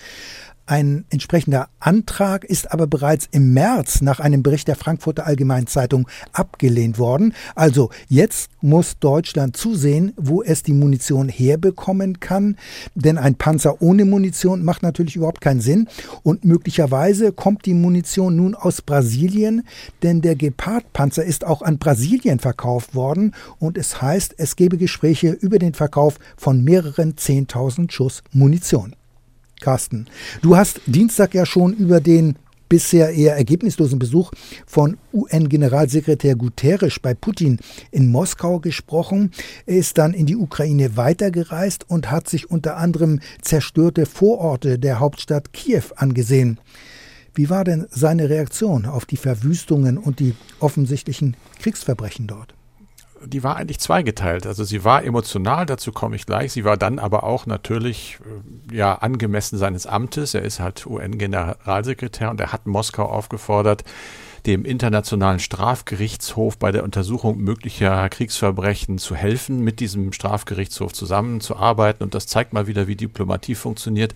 Ein 0.66 1.04
entsprechender 1.10 1.68
Antrag 1.80 2.44
ist 2.44 2.70
aber 2.70 2.86
bereits 2.86 3.26
im 3.32 3.52
März 3.54 4.02
nach 4.02 4.20
einem 4.20 4.44
Bericht 4.44 4.68
der 4.68 4.76
Frankfurter 4.76 5.26
Allgemeinen 5.26 5.66
Zeitung 5.66 6.06
abgelehnt 6.32 6.96
worden. 6.96 7.34
Also 7.56 7.90
jetzt 8.08 8.52
muss 8.60 9.00
Deutschland 9.00 9.56
zusehen, 9.56 10.12
wo 10.16 10.44
es 10.44 10.62
die 10.62 10.72
Munition 10.72 11.28
herbekommen 11.28 12.20
kann, 12.20 12.56
denn 12.94 13.18
ein 13.18 13.34
Panzer 13.34 13.82
ohne 13.82 14.04
Munition 14.04 14.64
macht 14.64 14.84
natürlich 14.84 15.16
überhaupt 15.16 15.40
keinen 15.40 15.60
Sinn 15.60 15.88
und 16.22 16.44
möglicherweise 16.44 17.32
kommt 17.32 17.66
die 17.66 17.74
Munition 17.74 18.36
nun 18.36 18.54
aus 18.54 18.80
Brasilien, 18.80 19.66
denn 20.04 20.20
der 20.20 20.36
Gepard-Panzer 20.36 21.24
ist 21.24 21.44
auch 21.44 21.62
an 21.62 21.78
Brasilien 21.78 22.38
verkauft 22.38 22.94
worden 22.94 23.34
und 23.58 23.76
es 23.76 24.00
heißt, 24.00 24.36
es 24.36 24.54
gebe 24.54 24.76
Gespräche 24.76 25.30
über 25.32 25.58
den 25.58 25.74
Verkauf 25.74 26.20
von 26.36 26.62
mehreren 26.62 27.16
10.000 27.16 27.90
Schuss 27.90 28.22
Munition. 28.30 28.94
Carsten, 29.60 30.06
du 30.42 30.56
hast 30.56 30.80
Dienstag 30.86 31.34
ja 31.34 31.46
schon 31.46 31.74
über 31.74 32.00
den 32.00 32.36
bisher 32.70 33.12
eher 33.12 33.36
ergebnislosen 33.36 33.98
Besuch 33.98 34.30
von 34.64 34.96
UN-Generalsekretär 35.12 36.36
Guterres 36.36 36.98
bei 37.00 37.12
Putin 37.12 37.58
in 37.90 38.10
Moskau 38.10 38.60
gesprochen. 38.60 39.32
Er 39.66 39.76
ist 39.76 39.98
dann 39.98 40.14
in 40.14 40.24
die 40.24 40.36
Ukraine 40.36 40.96
weitergereist 40.96 41.84
und 41.90 42.10
hat 42.10 42.28
sich 42.28 42.50
unter 42.50 42.78
anderem 42.78 43.20
zerstörte 43.42 44.06
Vororte 44.06 44.78
der 44.78 45.00
Hauptstadt 45.00 45.52
Kiew 45.52 45.82
angesehen. 45.96 46.58
Wie 47.34 47.50
war 47.50 47.64
denn 47.64 47.86
seine 47.90 48.30
Reaktion 48.30 48.86
auf 48.86 49.04
die 49.04 49.16
Verwüstungen 49.16 49.98
und 49.98 50.20
die 50.20 50.34
offensichtlichen 50.60 51.36
Kriegsverbrechen 51.58 52.26
dort? 52.26 52.54
Die 53.24 53.42
war 53.42 53.56
eigentlich 53.56 53.80
zweigeteilt. 53.80 54.46
Also 54.46 54.64
sie 54.64 54.84
war 54.84 55.04
emotional, 55.04 55.66
dazu 55.66 55.92
komme 55.92 56.16
ich 56.16 56.26
gleich. 56.26 56.52
Sie 56.52 56.64
war 56.64 56.76
dann 56.76 56.98
aber 56.98 57.24
auch 57.24 57.46
natürlich 57.46 58.18
äh, 58.70 58.76
ja 58.76 58.94
angemessen 58.94 59.58
seines 59.58 59.86
Amtes. 59.86 60.34
Er 60.34 60.42
ist 60.42 60.60
halt 60.60 60.86
UN-Generalsekretär 60.86 62.30
und 62.30 62.40
er 62.40 62.52
hat 62.52 62.66
Moskau 62.66 63.04
aufgefordert, 63.04 63.84
dem 64.46 64.64
Internationalen 64.64 65.38
Strafgerichtshof 65.38 66.58
bei 66.58 66.72
der 66.72 66.84
Untersuchung 66.84 67.38
möglicher 67.38 68.08
Kriegsverbrechen 68.08 68.98
zu 68.98 69.14
helfen, 69.14 69.60
mit 69.60 69.80
diesem 69.80 70.12
Strafgerichtshof 70.12 70.92
zusammenzuarbeiten. 70.92 72.02
Und 72.02 72.14
das 72.14 72.26
zeigt 72.26 72.52
mal 72.52 72.66
wieder, 72.66 72.86
wie 72.86 72.96
Diplomatie 72.96 73.54
funktioniert. 73.54 74.14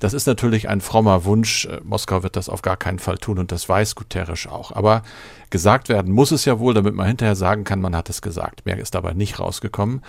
Das 0.00 0.14
ist 0.14 0.26
natürlich 0.26 0.68
ein 0.68 0.80
frommer 0.80 1.24
Wunsch. 1.24 1.66
Äh, 1.66 1.80
Moskau 1.84 2.22
wird 2.22 2.34
das 2.34 2.48
auf 2.48 2.62
gar 2.62 2.76
keinen 2.76 2.98
Fall 2.98 3.18
tun 3.18 3.38
und 3.38 3.52
das 3.52 3.68
weiß 3.68 3.94
Guterres 3.94 4.46
auch. 4.46 4.72
Aber 4.72 5.02
gesagt 5.50 5.88
werden 5.88 6.12
muss 6.12 6.30
es 6.30 6.44
ja 6.44 6.58
wohl, 6.58 6.74
damit 6.74 6.94
man 6.94 7.06
hinterher 7.06 7.36
sagen 7.36 7.64
kann, 7.64 7.80
man 7.80 7.94
hat 7.94 8.08
es 8.08 8.22
gesagt. 8.22 8.64
Mehr 8.66 8.78
ist 8.78 8.94
dabei 8.94 9.12
nicht 9.12 9.38
rausgekommen. 9.38 10.02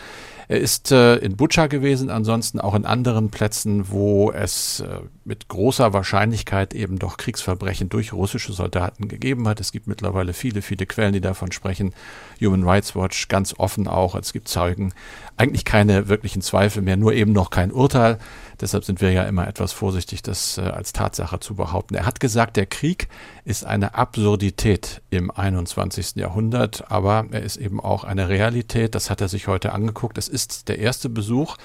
Er 0.48 0.60
ist 0.60 0.92
äh, 0.92 1.16
in 1.16 1.36
Butscha 1.36 1.68
gewesen, 1.68 2.10
ansonsten 2.10 2.60
auch 2.60 2.76
in 2.76 2.86
anderen 2.86 3.32
Plätzen, 3.32 3.90
wo 3.90 4.32
es 4.32 4.82
äh, 4.82 5.00
mit 5.24 5.48
großer 5.48 5.94
Wahrscheinlichkeit 5.94 6.74
eben 6.74 7.00
doch 7.00 7.18
Kriegsverbrechen 7.18 7.90
durch 7.90 8.14
russische 8.14 8.54
Soldaten 8.54 9.08
gegeben 9.08 9.48
hat. 9.48 9.60
Es 9.60 9.72
gibt 9.72 9.88
mittlerweile 9.88 10.34
viele, 10.34 10.62
viele 10.62 10.86
Quellen, 10.86 11.14
die 11.14 11.22
davon 11.22 11.52
sprechen. 11.52 11.94
Human 12.42 12.64
Rights 12.64 12.96
Watch 12.96 13.28
ganz 13.28 13.56
offen 13.58 13.88
auch. 13.88 14.16
Es 14.16 14.34
gibt 14.34 14.48
Zeugen. 14.48 14.94
Eigentlich 15.38 15.66
keine 15.66 16.08
wirklichen 16.08 16.42
Zweifel 16.42 16.82
mehr, 16.82 16.98
nur 16.98 17.14
eben 17.14 17.32
noch 17.34 17.50
kein 17.50 17.72
Urteil. 17.72 18.20
Deshalb 18.60 18.84
sind 18.84 19.02
wir 19.02 19.12
ja 19.12 19.24
immer 19.24 19.48
etwas 19.48 19.72
vorsichtig, 19.82 20.22
das 20.22 20.60
äh, 20.60 20.62
als 20.62 20.94
Tatsache 20.94 21.40
zu 21.40 21.56
behaupten. 21.56 21.96
Er 21.96 22.06
hat 22.06 22.20
gesagt, 22.20 22.56
der 22.56 22.68
Krieg 22.68 23.08
ist 23.46 23.66
eine 23.66 23.96
Absurdität 23.96 25.02
im 25.10 25.32
21. 25.32 26.18
Jahrhundert, 26.18 26.92
aber 26.92 27.26
er 27.32 27.42
ist 27.42 27.58
eben 27.58 27.80
auch 27.80 28.04
eine 28.04 28.30
Realität. 28.30 28.94
Das 28.94 29.10
hat 29.10 29.22
er 29.22 29.28
sich 29.28 29.48
heute 29.48 29.74
angeguckt. 29.74 30.20
Es 30.20 30.28
ist 30.28 30.70
der 30.70 30.78
erste 30.78 31.10
Besuch 31.10 31.58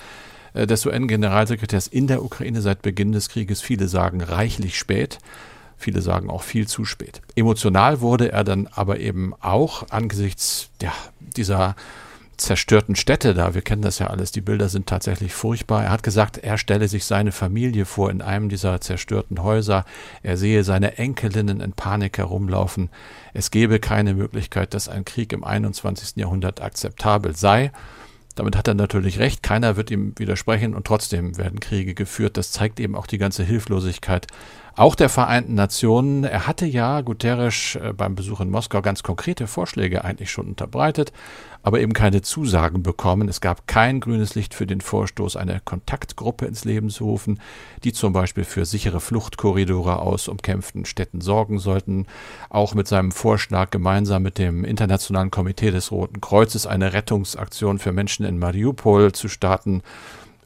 äh, 0.55 0.67
des 0.67 0.87
UN-Generalsekretärs 0.87 1.89
in 1.89 2.07
der 2.07 2.25
Ukraine 2.25 2.63
seit 2.63 2.81
Beginn 2.81 3.13
des 3.13 3.29
Krieges. 3.29 3.61
Viele 3.61 3.87
sagen 3.87 4.23
reichlich 4.23 4.79
spät. 4.79 5.19
Viele 5.77 6.01
sagen 6.01 6.31
auch 6.31 6.43
viel 6.43 6.67
zu 6.67 6.87
spät. 6.87 7.21
Emotional 7.35 8.01
wurde 8.01 8.33
er 8.33 8.45
dann 8.45 8.67
aber 8.67 8.99
eben 8.99 9.35
auch 9.43 9.91
angesichts 9.91 10.71
ja, 10.81 10.95
dieser 11.21 11.77
zerstörten 12.37 12.97
Städte 12.97 13.35
da. 13.35 13.55
Wir 13.55 13.63
kennen 13.63 13.83
das 13.83 13.99
ja 13.99 14.09
alles. 14.09 14.33
Die 14.33 14.41
Bilder 14.41 14.69
sind 14.69 14.87
tatsächlich 14.87 15.33
furchtbar. 15.33 15.85
Er 15.85 15.91
hat 15.91 16.03
gesagt, 16.03 16.39
er 16.39 16.59
stelle 16.59 16.89
sich 16.89 17.05
seine 17.05 17.33
Familie 17.33 17.85
vor 17.85 18.11
in 18.11 18.23
einem 18.23 18.49
dieser 18.49 18.81
zerstörten 18.81 19.43
Häuser. 19.43 19.85
Er 20.23 20.37
sehe 20.37 20.65
seine 20.65 20.99
Enkelinnen 20.99 21.61
in 21.61 21.73
Panik 21.73 22.19
herumlaufen. 22.19 22.91
Es 23.35 23.51
gebe 23.51 23.81
keine 23.81 24.15
Möglichkeit, 24.15 24.75
dass 24.75 24.89
ein 24.89 25.05
Krieg 25.05 25.33
im 25.33 25.45
21. 25.45 26.17
Jahrhundert 26.17 26.61
akzeptabel 26.61 27.35
sei. 27.37 27.73
Damit 28.37 28.55
hat 28.55 28.69
er 28.69 28.75
natürlich 28.75 29.19
recht. 29.19 29.43
Keiner 29.43 29.77
wird 29.77 29.91
ihm 29.91 30.13
widersprechen 30.17 30.75
und 30.75 30.87
trotzdem 30.87 31.39
werden 31.39 31.59
Kriege 31.59 31.95
geführt. 31.95 32.37
Das 32.37 32.53
zeigt 32.53 32.79
eben 32.81 32.95
auch 32.95 33.07
die 33.07 33.19
ganze 33.19 33.43
Hilflosigkeit 33.45 34.27
auch 34.77 34.95
der 34.95 35.09
Vereinten 35.09 35.55
Nationen. 35.55 36.25
Er 36.25 36.47
hatte 36.47 36.67
ja 36.67 37.01
Guterres 37.01 37.77
äh, 37.77 37.95
beim 37.95 38.15
Besuch 38.15 38.41
in 38.41 38.51
Moskau 38.51 38.83
ganz 38.83 39.03
konkrete 39.03 39.47
Vorschläge 39.47 40.05
eigentlich 40.05 40.31
schon 40.31 40.49
unterbreitet, 40.49 41.13
aber 41.63 41.81
eben 41.81 41.95
keine 41.95 42.21
Zusagen 42.21 42.83
bekommen. 42.83 43.29
Es 43.29 43.41
gab 43.41 43.67
kein 43.67 44.01
grünes 44.01 44.35
Licht 44.35 44.53
für 44.53 44.67
den 44.67 44.83
Vorstoß, 44.83 45.37
eine 45.37 45.61
Kontaktgruppe 45.65 46.45
ins 46.45 46.67
Leben 46.67 46.91
zu 46.91 47.05
rufen, 47.05 47.41
die 47.85 47.95
zum 47.95 48.13
Beispiel 48.13 48.45
für 48.45 48.67
sichere 48.67 49.01
Fluchtkorridore 49.01 49.99
aus 49.99 50.29
umkämpften 50.29 50.85
Städten 50.85 51.23
sorgen 51.23 51.59
sollten. 51.59 52.07
Auch 52.51 52.75
mit 52.75 52.87
seinem 52.87 53.13
Vorschlag, 53.13 53.71
gemeinsam 53.71 54.23
mit 54.23 54.37
dem 54.37 54.63
Internationalen 54.63 55.31
Komitee 55.31 55.71
des 55.71 55.91
Roten 55.91 56.21
Kreuzes 56.21 56.67
eine 56.67 56.93
Rettungsaktion 56.93 57.79
für 57.79 57.93
Menschen 57.93 58.27
in 58.27 58.39
Mariupol 58.39 59.13
zu 59.13 59.29
starten, 59.29 59.83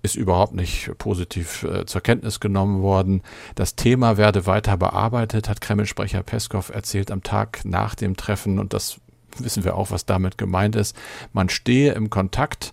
ist 0.03 0.17
überhaupt 0.17 0.55
nicht 0.55 0.91
positiv 0.99 1.63
äh, 1.65 1.85
zur 1.87 2.01
Kenntnis 2.01 2.41
genommen 2.41 2.83
worden. 2.83 3.23
Das 3.55 3.77
Thema 3.77 4.17
werde 4.17 4.47
weiter 4.47 4.77
bearbeitet, 4.77 5.49
hat 5.49 5.61
Kreml-Sprecher 5.61 6.23
Peskov 6.23 6.71
erzählt 6.71 7.11
am 7.11 7.23
Tag 7.23 7.61
nach 7.65 7.95
dem 7.95 8.17
Treffen 8.17 8.59
und 8.59 8.73
das 8.73 9.01
wissen 9.39 9.65
wir 9.65 9.77
auch, 9.77 9.91
was 9.91 10.07
damit 10.07 10.39
gemeint 10.39 10.77
ist. 10.77 10.97
Man 11.33 11.49
stehe 11.49 11.93
im 11.93 12.11
Kontakt 12.11 12.73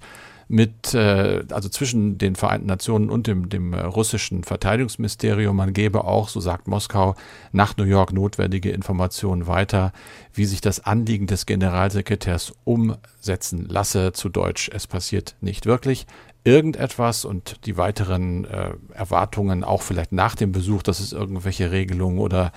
mit, 0.50 0.93
äh, 0.93 1.43
also 1.51 1.67
zwischen 1.69 2.17
den 2.17 2.36
Vereinten 2.36 2.67
Nationen 2.67 3.10
und 3.10 3.27
dem, 3.27 3.50
dem 3.50 3.74
äh, 3.74 3.81
russischen 3.81 4.43
Verteidigungsministerium. 4.43 5.55
Man 5.55 5.74
gebe 5.74 6.05
auch, 6.05 6.29
so 6.29 6.39
sagt 6.39 6.67
Moskau, 6.67 7.15
nach 7.51 7.75
New 7.77 7.84
York 7.84 8.13
notwendige 8.13 8.72
Informationen 8.72 9.48
weiter, 9.48 9.91
wie 10.34 10.46
sich 10.46 10.62
das 10.62 10.79
Anliegen 10.79 11.27
des 11.27 11.46
Generalsekretärs 11.46 12.53
umsetzen 12.63 13.65
lasse. 13.67 14.13
Zu 14.13 14.29
Deutsch, 14.29 14.69
es 14.74 14.88
passiert 14.88 15.36
nicht 15.41 15.65
wirklich 15.65 16.07
irgendetwas 16.48 17.25
und 17.25 17.66
die 17.66 17.77
weiteren 17.77 18.46
äh, 18.46 18.72
Erwartungen 18.94 19.66
auch 19.66 19.82
vielleicht 19.82 20.13
nach 20.13 20.34
dem 20.36 20.54
Besuch, 20.54 20.82
dass 20.82 21.01
es 21.01 21.12
irgendwelche 21.12 21.72
Regelungen 21.72 22.20
oder 22.20 22.54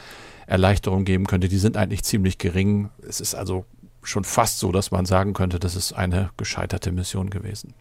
Erleichterungen 0.46 1.04
geben 1.04 1.26
könnte, 1.26 1.48
die 1.48 1.58
sind 1.58 1.76
eigentlich 1.76 2.04
ziemlich 2.04 2.38
gering. 2.38 2.90
Es 3.06 3.20
ist 3.20 3.34
also 3.34 3.64
schon 4.02 4.22
fast 4.22 4.60
so, 4.60 4.70
dass 4.70 4.92
man 4.92 5.06
sagen 5.06 5.32
könnte, 5.32 5.58
das 5.58 5.74
ist 5.74 5.92
eine 5.92 6.30
gescheiterte 6.36 6.92
Mission 6.92 7.30
gewesen. 7.30 7.74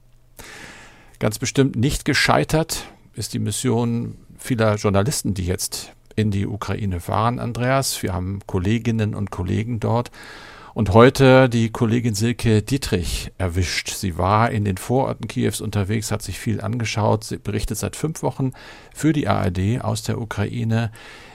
Ganz 1.20 1.38
bestimmt 1.38 1.76
nicht 1.76 2.06
gescheitert 2.06 2.86
ist 3.14 3.34
die 3.34 3.40
Mission 3.40 4.18
vieler 4.38 4.76
Journalisten, 4.76 5.36
die 5.36 5.46
jetzt 5.46 5.94
in 6.16 6.32
die 6.32 6.48
Ukraine 6.48 7.00
fahren, 7.00 7.40
Andreas. 7.40 8.02
Wir 8.02 8.14
haben 8.14 8.40
Kolleginnen 8.48 9.14
und 9.14 9.30
Kollegen 9.30 9.80
dort 9.80 10.10
und 10.80 10.94
heute 10.94 11.50
die 11.50 11.72
Kollegin 11.72 12.16
Silke 12.16 12.62
Dietrich 12.62 13.34
erwischt. 13.38 13.90
Sie 13.90 14.18
war 14.18 14.50
in 14.50 14.64
den 14.64 14.78
Vororten 14.78 15.28
Kiews 15.28 15.60
unterwegs, 15.60 16.10
hat 16.10 16.22
sich 16.22 16.40
viel 16.40 16.62
angeschaut. 16.62 17.26
Sie 17.26 17.38
berichtet 17.38 17.78
seit 17.78 17.98
fünf 17.98 18.24
Wochen 18.24 18.54
für 18.96 19.12
die 19.12 19.28
ARD 19.28 19.82
aus 19.82 20.04
der 20.04 20.22
Ukraine. 20.22 20.94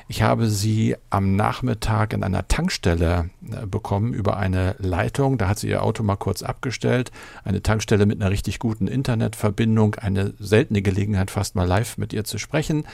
Ich 0.08 0.22
habe 0.22 0.48
sie 0.48 0.96
am 1.10 1.36
Nachmittag 1.36 2.14
in 2.14 2.24
einer 2.24 2.48
Tankstelle 2.48 3.28
äh, 3.52 3.66
bekommen 3.66 4.14
über 4.14 4.38
eine 4.38 4.76
Leitung. 4.78 5.36
Da 5.36 5.48
hat 5.48 5.58
sie 5.58 5.68
ihr 5.68 5.82
Auto 5.82 6.02
mal 6.02 6.16
kurz 6.16 6.42
abgestellt. 6.42 7.12
Eine 7.44 7.60
Tankstelle 7.60 8.06
mit 8.06 8.22
einer 8.22 8.30
richtig 8.30 8.58
guten 8.58 8.86
Internetverbindung. 8.86 9.96
Eine 9.96 10.32
seltene 10.38 10.80
Gelegenheit, 10.80 11.30
fast 11.30 11.54
mal 11.54 11.68
live 11.68 11.98
mit 11.98 12.14
ihr 12.14 12.24
zu 12.24 12.38
sprechen. 12.38 12.84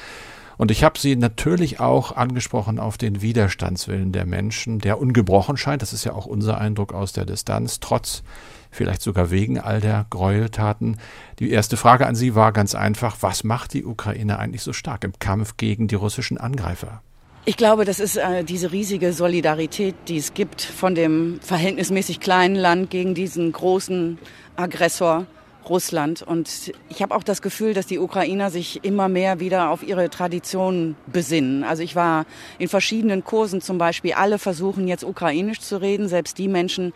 Und 0.60 0.70
ich 0.70 0.84
habe 0.84 0.98
sie 0.98 1.16
natürlich 1.16 1.80
auch 1.80 2.14
angesprochen 2.14 2.78
auf 2.78 2.98
den 2.98 3.22
Widerstandswillen 3.22 4.12
der 4.12 4.26
Menschen, 4.26 4.78
der 4.78 5.00
ungebrochen 5.00 5.56
scheint. 5.56 5.80
Das 5.80 5.94
ist 5.94 6.04
ja 6.04 6.12
auch 6.12 6.26
unser 6.26 6.60
Eindruck 6.60 6.92
aus 6.92 7.14
der 7.14 7.24
Distanz, 7.24 7.80
trotz 7.80 8.22
vielleicht 8.70 9.00
sogar 9.00 9.30
wegen 9.30 9.58
all 9.58 9.80
der 9.80 10.04
Gräueltaten. 10.10 10.98
Die 11.38 11.50
erste 11.50 11.78
Frage 11.78 12.06
an 12.06 12.14
Sie 12.14 12.34
war 12.34 12.52
ganz 12.52 12.74
einfach, 12.74 13.16
was 13.22 13.42
macht 13.42 13.72
die 13.72 13.86
Ukraine 13.86 14.38
eigentlich 14.38 14.60
so 14.60 14.74
stark 14.74 15.02
im 15.04 15.18
Kampf 15.18 15.56
gegen 15.56 15.88
die 15.88 15.94
russischen 15.94 16.36
Angreifer? 16.36 17.00
Ich 17.46 17.56
glaube, 17.56 17.86
das 17.86 17.98
ist 17.98 18.18
äh, 18.18 18.44
diese 18.44 18.70
riesige 18.70 19.14
Solidarität, 19.14 19.94
die 20.08 20.18
es 20.18 20.34
gibt 20.34 20.60
von 20.60 20.94
dem 20.94 21.40
verhältnismäßig 21.40 22.20
kleinen 22.20 22.54
Land 22.54 22.90
gegen 22.90 23.14
diesen 23.14 23.50
großen 23.50 24.18
Aggressor 24.56 25.24
Russland. 25.68 26.22
Und 26.22 26.72
ich 26.88 27.02
habe 27.02 27.14
auch 27.14 27.22
das 27.22 27.42
Gefühl, 27.42 27.74
dass 27.74 27.86
die 27.86 27.98
Ukrainer 27.98 28.50
sich 28.50 28.84
immer 28.84 29.08
mehr 29.08 29.40
wieder 29.40 29.70
auf 29.70 29.82
ihre 29.82 30.10
Tradition 30.10 30.96
besinnen. 31.06 31.64
Also 31.64 31.82
ich 31.82 31.96
war 31.96 32.26
in 32.58 32.68
verschiedenen 32.68 33.24
Kursen 33.24 33.60
zum 33.60 33.78
Beispiel, 33.78 34.14
alle 34.14 34.38
versuchen 34.38 34.88
jetzt 34.88 35.04
ukrainisch 35.04 35.60
zu 35.60 35.80
reden, 35.80 36.08
selbst 36.08 36.38
die 36.38 36.48
Menschen, 36.48 36.92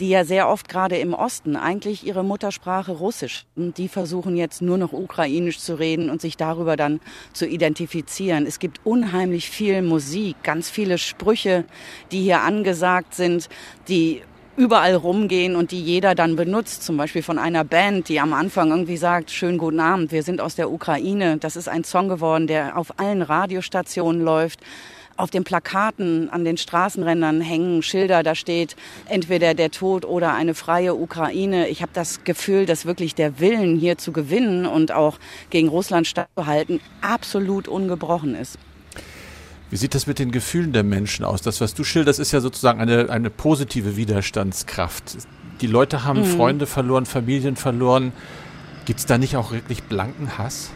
die 0.00 0.08
ja 0.08 0.24
sehr 0.24 0.48
oft 0.48 0.68
gerade 0.68 0.98
im 0.98 1.14
Osten 1.14 1.56
eigentlich 1.56 2.06
ihre 2.06 2.24
Muttersprache 2.24 2.92
Russisch, 2.92 3.46
die 3.56 3.88
versuchen 3.88 4.36
jetzt 4.36 4.62
nur 4.62 4.78
noch 4.78 4.92
ukrainisch 4.92 5.58
zu 5.58 5.78
reden 5.78 6.10
und 6.10 6.20
sich 6.20 6.36
darüber 6.36 6.76
dann 6.76 7.00
zu 7.32 7.46
identifizieren. 7.46 8.46
Es 8.46 8.58
gibt 8.58 8.80
unheimlich 8.84 9.50
viel 9.50 9.82
Musik, 9.82 10.36
ganz 10.42 10.70
viele 10.70 10.98
Sprüche, 10.98 11.64
die 12.10 12.22
hier 12.22 12.40
angesagt 12.40 13.14
sind, 13.14 13.48
die 13.88 14.22
überall 14.62 14.94
rumgehen 14.94 15.56
und 15.56 15.72
die 15.72 15.82
jeder 15.82 16.14
dann 16.14 16.36
benutzt, 16.36 16.84
zum 16.84 16.96
Beispiel 16.96 17.24
von 17.24 17.36
einer 17.36 17.64
Band, 17.64 18.08
die 18.08 18.20
am 18.20 18.32
Anfang 18.32 18.70
irgendwie 18.70 18.96
sagt, 18.96 19.32
schönen 19.32 19.58
guten 19.58 19.80
Abend, 19.80 20.12
wir 20.12 20.22
sind 20.22 20.40
aus 20.40 20.54
der 20.54 20.70
Ukraine. 20.70 21.36
Das 21.38 21.56
ist 21.56 21.68
ein 21.68 21.82
Song 21.82 22.08
geworden, 22.08 22.46
der 22.46 22.76
auf 22.78 23.00
allen 23.00 23.22
Radiostationen 23.22 24.22
läuft. 24.22 24.60
Auf 25.16 25.30
den 25.30 25.42
Plakaten 25.42 26.30
an 26.30 26.44
den 26.44 26.56
Straßenrändern 26.56 27.40
hängen 27.40 27.82
Schilder, 27.82 28.22
da 28.22 28.36
steht 28.36 28.76
entweder 29.08 29.54
der 29.54 29.72
Tod 29.72 30.04
oder 30.04 30.32
eine 30.32 30.54
freie 30.54 30.94
Ukraine. 30.94 31.66
Ich 31.68 31.82
habe 31.82 31.92
das 31.92 32.22
Gefühl, 32.22 32.64
dass 32.64 32.86
wirklich 32.86 33.16
der 33.16 33.40
Willen 33.40 33.76
hier 33.76 33.98
zu 33.98 34.12
gewinnen 34.12 34.64
und 34.64 34.92
auch 34.92 35.18
gegen 35.50 35.66
Russland 35.66 36.06
stattzuhalten 36.06 36.80
absolut 37.00 37.66
ungebrochen 37.66 38.36
ist. 38.36 38.58
Wie 39.72 39.78
sieht 39.78 39.94
das 39.94 40.06
mit 40.06 40.18
den 40.18 40.32
Gefühlen 40.32 40.74
der 40.74 40.82
Menschen 40.82 41.24
aus? 41.24 41.40
Das, 41.40 41.62
was 41.62 41.72
du 41.72 41.82
schilderst, 41.82 42.20
ist 42.20 42.30
ja 42.30 42.40
sozusagen 42.40 42.78
eine, 42.78 43.08
eine 43.08 43.30
positive 43.30 43.96
Widerstandskraft. 43.96 45.16
Die 45.62 45.66
Leute 45.66 46.04
haben 46.04 46.20
mhm. 46.20 46.36
Freunde 46.36 46.66
verloren, 46.66 47.06
Familien 47.06 47.56
verloren. 47.56 48.12
Gibt 48.84 49.00
es 49.00 49.06
da 49.06 49.16
nicht 49.16 49.34
auch 49.34 49.50
wirklich 49.50 49.82
blanken 49.84 50.36
Hass? 50.36 50.72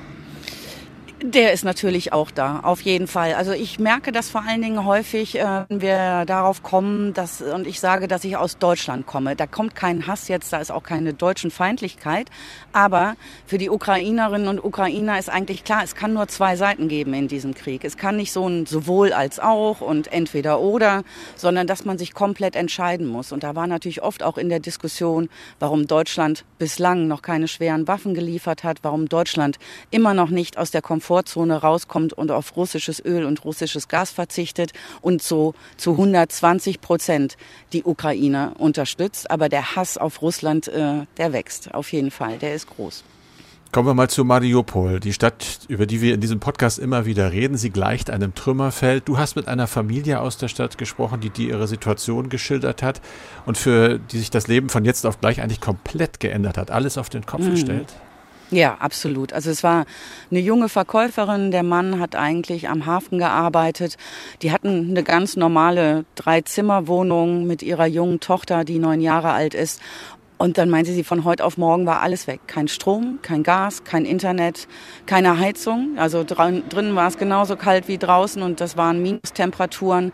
Der 1.29 1.53
ist 1.53 1.65
natürlich 1.65 2.13
auch 2.13 2.31
da, 2.31 2.61
auf 2.61 2.83
jeden 2.83 3.09
Fall. 3.09 3.35
Also 3.35 3.51
ich 3.51 3.81
merke 3.81 4.13
das 4.13 4.31
vor 4.31 4.45
allen 4.47 4.63
Dingen 4.63 4.85
häufig, 4.85 5.37
äh, 5.37 5.65
wenn 5.69 5.81
wir 5.81 6.25
darauf 6.25 6.63
kommen, 6.63 7.15
dass, 7.15 7.43
und 7.43 7.67
ich 7.67 7.81
sage, 7.81 8.07
dass 8.07 8.23
ich 8.23 8.37
aus 8.37 8.59
Deutschland 8.59 9.07
komme. 9.07 9.35
Da 9.35 9.49
kommt 9.49 9.75
kein 9.75 10.07
Hass 10.07 10.29
jetzt, 10.29 10.53
da 10.53 10.59
ist 10.59 10.71
auch 10.71 10.85
keine 10.85 11.15
deutschen 11.15 11.51
Feindlichkeit. 11.51 12.31
Aber 12.73 13.17
für 13.45 13.59
die 13.59 13.71
Ukrainerinnen 13.71 14.47
und 14.47 14.63
Ukrainer 14.63 15.19
ist 15.19 15.29
eigentlich 15.29 15.65
klar, 15.65 15.83
es 15.83 15.97
kann 15.97 16.13
nur 16.13 16.29
zwei 16.29 16.55
Seiten 16.55 16.87
geben 16.87 17.13
in 17.13 17.27
diesem 17.27 17.55
Krieg. 17.55 17.83
Es 17.83 17.97
kann 17.97 18.17
nicht 18.17 18.31
so 18.31 18.49
ein 18.49 18.65
sowohl 18.65 19.13
als 19.13 19.41
auch 19.41 19.81
und 19.81 20.13
entweder 20.13 20.61
oder, 20.61 21.03
sondern 21.35 21.67
dass 21.67 21.85
man 21.85 21.99
sich 21.99 22.15
komplett 22.15 22.55
entscheiden 22.55 23.05
muss. 23.05 23.33
Und 23.33 23.43
da 23.43 23.57
war 23.57 23.67
natürlich 23.67 24.01
oft 24.01 24.23
auch 24.23 24.39
in 24.39 24.49
der 24.49 24.61
Diskussion, 24.61 25.29
warum 25.59 25.89
Deutschland 25.89 26.45
bislang 26.61 27.09
noch 27.09 27.23
keine 27.23 27.49
schweren 27.49 27.89
Waffen 27.89 28.15
geliefert 28.15 28.63
hat, 28.63 28.79
warum 28.83 29.09
Deutschland 29.09 29.59
immer 29.91 30.15
noch 30.15 30.31
nicht 30.31 30.57
aus 30.57 30.71
der 30.71 30.83
Komfort 30.83 31.16
Komfortzone 31.17 31.57
rauskommt 31.57 32.13
und 32.13 32.31
auf 32.31 32.57
russisches 32.57 33.03
Öl 33.03 33.25
und 33.25 33.43
russisches 33.45 33.89
Gas 33.89 34.11
verzichtet 34.11 34.73
und 35.01 35.23
so 35.23 35.55
zu 35.79 35.93
120 35.93 36.83
Prozent 36.83 37.39
die 37.73 37.85
Ukraine 37.85 38.53
unterstützt. 38.59 39.31
Aber 39.31 39.49
der 39.49 39.77
Hass 39.77 39.97
auf 39.97 40.21
Russland, 40.21 40.69
äh, 40.69 41.07
der 41.17 41.33
wächst 41.33 41.73
auf 41.73 41.91
jeden 41.93 42.11
Fall, 42.11 42.37
der 42.37 42.55
ist 42.55 42.69
groß. 42.69 43.03
Kommen 43.73 43.89
wir 43.89 43.95
mal 43.95 44.11
zu 44.11 44.25
Mariupol, 44.25 45.01
die 45.01 45.13
Stadt, 45.13 45.61
über 45.69 45.87
die 45.87 46.03
wir 46.03 46.15
in 46.15 46.21
diesem 46.21 46.39
Podcast 46.39 46.79
immer 46.79 47.07
wieder 47.07 47.33
reden. 47.33 47.57
Sie 47.57 47.71
gleicht 47.71 48.11
einem 48.11 48.35
Trümmerfeld. 48.35 49.09
Du 49.09 49.17
hast 49.19 49.37
mit 49.37 49.49
einer 49.49 49.67
Familie 49.67 50.21
aus 50.21 50.37
der 50.37 50.49
Stadt 50.49 50.77
gesprochen, 50.77 51.21
die 51.21 51.31
dir 51.31 51.49
ihre 51.49 51.67
Situation 51.67 52.29
geschildert 52.29 52.83
hat 52.83 53.01
und 53.47 53.57
für 53.57 53.99
die 53.99 54.19
sich 54.19 54.31
das 54.31 54.49
Leben 54.49 54.69
von 54.69 54.85
jetzt 54.85 55.07
auf 55.07 55.21
gleich 55.21 55.41
eigentlich 55.41 55.63
komplett 55.63 56.21
geändert 56.21 56.59
hat, 56.59 56.71
alles 56.71 56.99
auf 56.99 57.09
den 57.09 57.25
Kopf 57.25 57.41
mhm. 57.41 57.51
gestellt. 57.53 57.95
Ja, 58.51 58.77
absolut. 58.79 59.33
Also 59.33 59.51
es 59.51 59.65
war 59.65 59.87
eine 60.31 60.41
junge 60.41 60.69
Verkäuferin. 60.69 61.51
Der 61.51 61.65
Mann 61.65 61.99
hat 61.99 62.15
eigentlich 62.15 62.69
am 62.69 62.87
Hafen 62.87 63.19
gearbeitet. 63.19 63.97
Die 64.43 64.53
hatten 64.53 64.91
eine 64.91 65.03
ganz 65.03 65.37
normale 65.37 66.05
Drei-Zimmer-Wohnung 66.15 67.47
mit 67.47 67.63
ihrer 67.63 67.87
jungen 67.87 68.21
Tochter, 68.21 68.65
die 68.65 68.79
neun 68.79 69.01
Jahre 69.01 69.33
alt 69.33 69.55
ist. 69.55 69.81
Und 70.39 70.59
dann 70.59 70.69
meinte 70.69 70.93
sie, 70.93 71.03
von 71.03 71.25
heute 71.25 71.45
auf 71.45 71.57
morgen 71.57 71.87
war 71.87 72.03
alles 72.03 72.27
weg. 72.27 72.41
Kein 72.47 72.69
Strom, 72.69 73.19
kein 73.23 73.43
Gas, 73.43 73.85
kein 73.85 74.05
Internet, 74.05 74.69
keine 75.07 75.39
Heizung. 75.41 75.95
Also 75.97 76.25
drinnen 76.25 76.95
war 76.95 77.09
es 77.09 77.17
genauso 77.17 77.57
kalt 77.57 77.89
wie 77.89 77.99
draußen 77.99 78.43
und 78.43 78.61
das 78.61 78.77
waren 78.77 79.03
Minustemperaturen. 79.03 80.13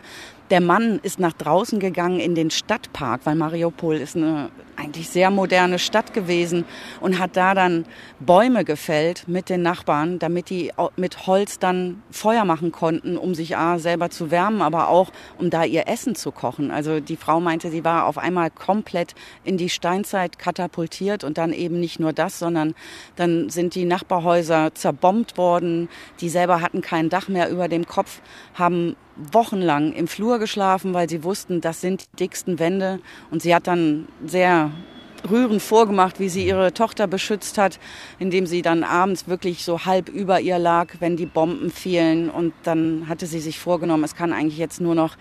Der 0.49 0.61
Mann 0.61 0.99
ist 1.03 1.19
nach 1.19 1.33
draußen 1.33 1.79
gegangen 1.79 2.19
in 2.19 2.35
den 2.35 2.51
Stadtpark, 2.51 3.21
weil 3.25 3.35
Mariupol 3.35 3.97
ist 3.97 4.15
eine 4.15 4.49
eigentlich 4.75 5.09
sehr 5.09 5.29
moderne 5.29 5.79
Stadt 5.79 6.13
gewesen 6.13 6.65
und 6.99 7.19
hat 7.19 7.35
da 7.35 7.53
dann 7.53 7.85
Bäume 8.19 8.65
gefällt 8.65 9.27
mit 9.27 9.49
den 9.49 9.61
Nachbarn, 9.61 10.19
damit 10.19 10.49
die 10.49 10.71
mit 10.95 11.27
Holz 11.27 11.59
dann 11.59 12.01
Feuer 12.11 12.45
machen 12.45 12.71
konnten, 12.71 13.17
um 13.17 13.35
sich 13.35 13.57
A, 13.57 13.79
selber 13.79 14.09
zu 14.09 14.31
wärmen, 14.31 14.61
aber 14.61 14.89
auch 14.89 15.11
um 15.37 15.49
da 15.49 15.63
ihr 15.63 15.87
Essen 15.87 16.15
zu 16.15 16.31
kochen. 16.31 16.71
Also 16.71 16.99
die 16.99 17.17
Frau 17.17 17.39
meinte, 17.39 17.69
sie 17.69 17.83
war 17.83 18.05
auf 18.05 18.17
einmal 18.17 18.49
komplett 18.49 19.15
in 19.43 19.57
die 19.57 19.69
Steinzeit 19.69 20.39
katapultiert 20.39 21.23
und 21.23 21.37
dann 21.37 21.53
eben 21.53 21.79
nicht 21.79 21.99
nur 21.99 22.13
das, 22.13 22.39
sondern 22.39 22.75
dann 23.15 23.49
sind 23.49 23.75
die 23.75 23.85
Nachbarhäuser 23.85 24.73
zerbombt 24.73 25.37
worden, 25.37 25.89
die 26.21 26.29
selber 26.29 26.61
hatten 26.61 26.81
kein 26.81 27.09
Dach 27.09 27.27
mehr 27.27 27.49
über 27.49 27.67
dem 27.67 27.85
Kopf, 27.85 28.21
haben 28.53 28.95
wochenlang 29.15 29.93
im 29.93 30.07
Flur 30.07 30.39
geschlafen, 30.39 30.93
weil 30.93 31.09
sie 31.09 31.23
wussten, 31.23 31.61
das 31.61 31.81
sind 31.81 32.01
die 32.01 32.17
dicksten 32.17 32.59
Wände. 32.59 32.99
Und 33.31 33.41
sie 33.41 33.53
hat 33.53 33.67
dann 33.67 34.07
sehr 34.25 34.71
rührend 35.29 35.61
vorgemacht, 35.61 36.19
wie 36.19 36.29
sie 36.29 36.45
ihre 36.45 36.73
Tochter 36.73 37.07
beschützt 37.07 37.57
hat, 37.57 37.79
indem 38.19 38.45
sie 38.45 38.61
dann 38.61 38.83
abends 38.83 39.27
wirklich 39.27 39.63
so 39.63 39.85
halb 39.85 40.09
über 40.09 40.41
ihr 40.41 40.59
lag, 40.59 40.87
wenn 40.99 41.15
die 41.15 41.25
Bomben 41.25 41.71
fielen. 41.71 42.29
Und 42.29 42.53
dann 42.63 43.07
hatte 43.07 43.25
sie 43.25 43.39
sich 43.39 43.59
vorgenommen, 43.59 44.03
es 44.03 44.15
kann 44.15 44.33
eigentlich 44.33 44.57
jetzt 44.57 44.81
nur 44.81 44.95
noch 44.95 45.15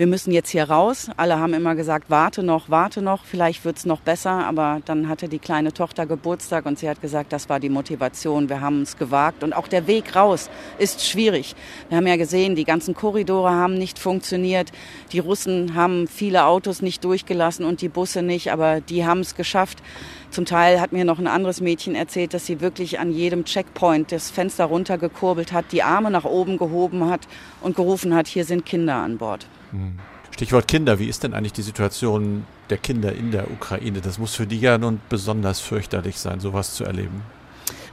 wir 0.00 0.06
müssen 0.06 0.32
jetzt 0.32 0.48
hier 0.48 0.64
raus. 0.64 1.10
Alle 1.18 1.38
haben 1.38 1.52
immer 1.52 1.74
gesagt, 1.74 2.08
warte 2.08 2.42
noch, 2.42 2.70
warte 2.70 3.02
noch, 3.02 3.26
vielleicht 3.26 3.66
wird's 3.66 3.84
noch 3.84 4.00
besser. 4.00 4.46
Aber 4.46 4.80
dann 4.86 5.10
hatte 5.10 5.28
die 5.28 5.38
kleine 5.38 5.74
Tochter 5.74 6.06
Geburtstag 6.06 6.64
und 6.64 6.78
sie 6.78 6.88
hat 6.88 7.02
gesagt, 7.02 7.34
das 7.34 7.50
war 7.50 7.60
die 7.60 7.68
Motivation, 7.68 8.48
wir 8.48 8.62
haben 8.62 8.80
es 8.80 8.96
gewagt. 8.96 9.44
Und 9.44 9.52
auch 9.52 9.68
der 9.68 9.86
Weg 9.86 10.16
raus 10.16 10.48
ist 10.78 11.06
schwierig. 11.06 11.54
Wir 11.90 11.98
haben 11.98 12.06
ja 12.06 12.16
gesehen, 12.16 12.54
die 12.54 12.64
ganzen 12.64 12.94
Korridore 12.94 13.50
haben 13.50 13.74
nicht 13.74 13.98
funktioniert. 13.98 14.72
Die 15.12 15.18
Russen 15.18 15.74
haben 15.74 16.08
viele 16.08 16.46
Autos 16.46 16.80
nicht 16.80 17.04
durchgelassen 17.04 17.66
und 17.66 17.82
die 17.82 17.90
Busse 17.90 18.22
nicht, 18.22 18.52
aber 18.52 18.80
die 18.80 19.04
haben 19.04 19.20
es 19.20 19.34
geschafft. 19.34 19.82
Zum 20.30 20.46
Teil 20.46 20.80
hat 20.80 20.92
mir 20.92 21.04
noch 21.04 21.18
ein 21.18 21.26
anderes 21.26 21.60
Mädchen 21.60 21.94
erzählt, 21.94 22.32
dass 22.32 22.46
sie 22.46 22.62
wirklich 22.62 23.00
an 23.00 23.12
jedem 23.12 23.44
Checkpoint 23.44 24.12
das 24.12 24.30
Fenster 24.30 24.64
runtergekurbelt 24.64 25.52
hat, 25.52 25.66
die 25.72 25.82
Arme 25.82 26.10
nach 26.10 26.24
oben 26.24 26.56
gehoben 26.56 27.10
hat 27.10 27.28
und 27.60 27.76
gerufen 27.76 28.14
hat, 28.14 28.28
hier 28.28 28.46
sind 28.46 28.64
Kinder 28.64 28.94
an 28.94 29.18
Bord. 29.18 29.46
Hm. 29.70 29.98
Stichwort 30.30 30.68
Kinder. 30.68 30.98
Wie 30.98 31.08
ist 31.08 31.22
denn 31.22 31.34
eigentlich 31.34 31.52
die 31.52 31.62
Situation 31.62 32.46
der 32.70 32.78
Kinder 32.78 33.12
in 33.12 33.30
der 33.30 33.50
Ukraine? 33.50 34.00
Das 34.00 34.18
muss 34.18 34.34
für 34.34 34.46
die 34.46 34.60
ja 34.60 34.78
nun 34.78 35.00
besonders 35.08 35.60
fürchterlich 35.60 36.18
sein, 36.18 36.40
sowas 36.40 36.74
zu 36.74 36.84
erleben. 36.84 37.22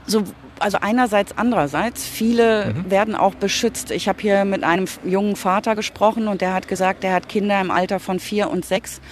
So, 0.06 0.24
also 0.58 0.78
einerseits, 0.80 1.36
andererseits, 1.36 2.06
viele 2.06 2.72
mhm. 2.72 2.90
werden 2.90 3.14
auch 3.14 3.34
beschützt. 3.34 3.90
Ich 3.90 4.08
habe 4.08 4.22
hier 4.22 4.46
mit 4.46 4.64
einem 4.64 4.86
jungen 5.04 5.36
Vater 5.36 5.76
gesprochen 5.76 6.28
und 6.28 6.40
der 6.40 6.54
hat 6.54 6.66
gesagt, 6.66 7.04
er 7.04 7.12
hat 7.12 7.28
Kinder 7.28 7.60
im 7.60 7.70
Alter 7.70 8.00
von 8.00 8.18
vier 8.18 8.48
und 8.50 8.64
sechs 8.64 9.02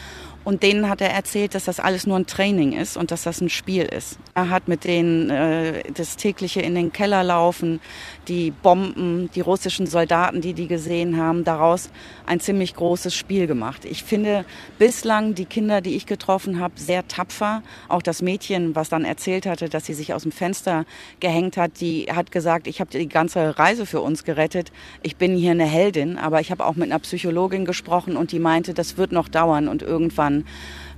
und 0.46 0.62
denen 0.62 0.88
hat 0.88 1.00
er 1.00 1.10
erzählt, 1.10 1.56
dass 1.56 1.64
das 1.64 1.80
alles 1.80 2.06
nur 2.06 2.16
ein 2.16 2.26
Training 2.26 2.72
ist 2.72 2.96
und 2.96 3.10
dass 3.10 3.24
das 3.24 3.40
ein 3.40 3.48
Spiel 3.48 3.82
ist. 3.82 4.16
Er 4.32 4.48
hat 4.48 4.68
mit 4.68 4.84
denen 4.84 5.28
äh, 5.28 5.82
das 5.92 6.16
tägliche 6.16 6.60
in 6.60 6.76
den 6.76 6.92
Keller 6.92 7.24
laufen, 7.24 7.80
die 8.28 8.52
Bomben, 8.52 9.28
die 9.34 9.40
russischen 9.40 9.88
Soldaten, 9.88 10.40
die 10.40 10.54
die 10.54 10.68
gesehen 10.68 11.16
haben, 11.16 11.42
daraus 11.42 11.90
ein 12.26 12.38
ziemlich 12.38 12.76
großes 12.76 13.12
Spiel 13.12 13.48
gemacht. 13.48 13.84
Ich 13.84 14.04
finde 14.04 14.44
bislang 14.78 15.34
die 15.34 15.46
Kinder, 15.46 15.80
die 15.80 15.96
ich 15.96 16.06
getroffen 16.06 16.60
habe, 16.60 16.74
sehr 16.76 17.08
tapfer. 17.08 17.64
Auch 17.88 18.02
das 18.02 18.22
Mädchen, 18.22 18.76
was 18.76 18.88
dann 18.88 19.04
erzählt 19.04 19.46
hatte, 19.46 19.68
dass 19.68 19.86
sie 19.86 19.94
sich 19.94 20.14
aus 20.14 20.22
dem 20.22 20.30
Fenster 20.30 20.84
gehängt 21.18 21.56
hat, 21.56 21.80
die 21.80 22.04
hat 22.04 22.30
gesagt, 22.30 22.68
ich 22.68 22.78
habe 22.78 22.90
die 22.96 23.08
ganze 23.08 23.58
Reise 23.58 23.84
für 23.84 24.00
uns 24.00 24.22
gerettet. 24.22 24.70
Ich 25.02 25.16
bin 25.16 25.36
hier 25.36 25.50
eine 25.50 25.66
Heldin, 25.66 26.18
aber 26.18 26.40
ich 26.40 26.52
habe 26.52 26.64
auch 26.64 26.76
mit 26.76 26.88
einer 26.92 27.00
Psychologin 27.00 27.64
gesprochen 27.64 28.16
und 28.16 28.30
die 28.30 28.38
meinte, 28.38 28.74
das 28.74 28.96
wird 28.96 29.10
noch 29.10 29.28
dauern 29.28 29.66
und 29.66 29.82
irgendwann 29.82 30.35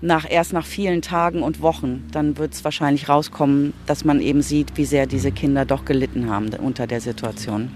nach, 0.01 0.27
erst 0.29 0.53
nach 0.53 0.66
vielen 0.66 1.03
Tagen 1.03 1.42
und 1.42 1.61
Wochen, 1.61 2.07
dann 2.12 2.38
wird 2.38 2.55
es 2.55 2.64
wahrscheinlich 2.64 3.09
rauskommen, 3.09 3.72
dass 3.87 4.05
man 4.05 4.20
eben 4.20 4.42
sieht, 4.42 4.77
wie 4.77 4.85
sehr 4.85 5.07
diese 5.07 5.33
Kinder 5.33 5.64
doch 5.64 5.85
gelitten 5.85 6.31
haben 6.31 6.48
unter 6.55 6.87
der 6.87 7.01
Situation. 7.01 7.70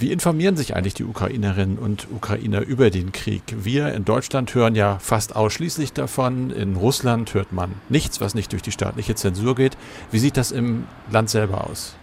Wie 0.00 0.12
informieren 0.12 0.56
sich 0.56 0.74
eigentlich 0.74 0.94
die 0.94 1.04
Ukrainerinnen 1.04 1.78
und 1.78 2.08
Ukrainer 2.10 2.62
über 2.62 2.88
den 2.88 3.12
Krieg? 3.12 3.42
Wir 3.54 3.92
in 3.92 4.06
Deutschland 4.06 4.54
hören 4.54 4.74
ja 4.74 4.98
fast 4.98 5.36
ausschließlich 5.36 5.92
davon. 5.92 6.50
In 6.50 6.76
Russland 6.76 7.34
hört 7.34 7.52
man 7.52 7.72
nichts, 7.90 8.18
was 8.18 8.34
nicht 8.34 8.52
durch 8.52 8.62
die 8.62 8.72
staatliche 8.72 9.14
Zensur 9.14 9.54
geht. 9.54 9.76
Wie 10.10 10.18
sieht 10.18 10.38
das 10.38 10.52
im 10.52 10.84
Land 11.10 11.28
selber 11.28 11.68
aus? 11.68 11.96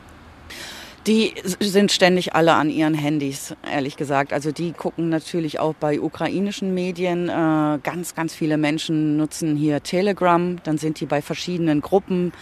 Die 1.08 1.34
sind 1.62 1.94
ständig 1.94 2.36
alle 2.36 2.56
an 2.56 2.70
ihren 2.70 2.94
Handys, 2.94 3.56
ehrlich 3.72 3.96
gesagt. 3.96 4.34
Also 4.34 4.52
die 4.52 4.74
gucken 4.74 5.08
natürlich 5.08 5.58
auch 5.58 5.74
bei 5.74 6.02
ukrainischen 6.02 6.74
Medien. 6.74 7.30
Äh, 7.30 7.80
ganz, 7.82 8.14
ganz 8.14 8.36
viele 8.36 8.58
Menschen 8.58 9.16
nutzen 9.16 9.56
hier 9.56 9.82
Telegram. 9.82 10.58
Dann 10.64 10.78
sind 10.78 11.00
die 11.00 11.06
bei 11.06 11.22
verschiedenen 11.22 11.80
Gruppen, 11.80 12.34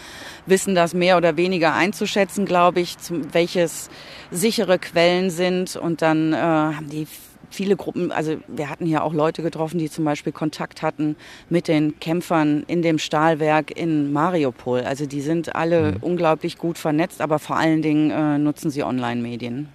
wissen 0.47 0.73
das 0.73 0.95
mehr 0.95 1.15
oder 1.17 1.37
weniger 1.37 1.75
einzuschätzen, 1.75 2.47
glaube 2.47 2.79
ich, 2.79 2.95
welches 3.31 3.91
sichere 4.31 4.79
Quellen 4.79 5.29
sind. 5.29 5.75
Und 5.75 6.01
dann 6.01 6.33
äh, 6.33 6.37
haben 6.37 6.89
die 6.89 7.05
viele 7.55 7.75
Gruppen, 7.75 8.11
also 8.11 8.37
wir 8.47 8.69
hatten 8.69 8.85
hier 8.85 9.03
auch 9.03 9.13
Leute 9.13 9.41
getroffen, 9.41 9.79
die 9.79 9.89
zum 9.89 10.05
Beispiel 10.05 10.31
Kontakt 10.31 10.81
hatten 10.81 11.15
mit 11.49 11.67
den 11.67 11.99
Kämpfern 11.99 12.63
in 12.67 12.81
dem 12.81 12.99
Stahlwerk 12.99 13.75
in 13.75 14.13
Mariupol. 14.13 14.81
Also 14.81 15.05
die 15.05 15.21
sind 15.21 15.55
alle 15.55 15.93
mhm. 15.93 15.97
unglaublich 16.01 16.57
gut 16.57 16.77
vernetzt, 16.77 17.21
aber 17.21 17.39
vor 17.39 17.57
allen 17.57 17.81
Dingen 17.81 18.11
äh, 18.11 18.37
nutzen 18.37 18.69
sie 18.69 18.83
Online-Medien. 18.83 19.69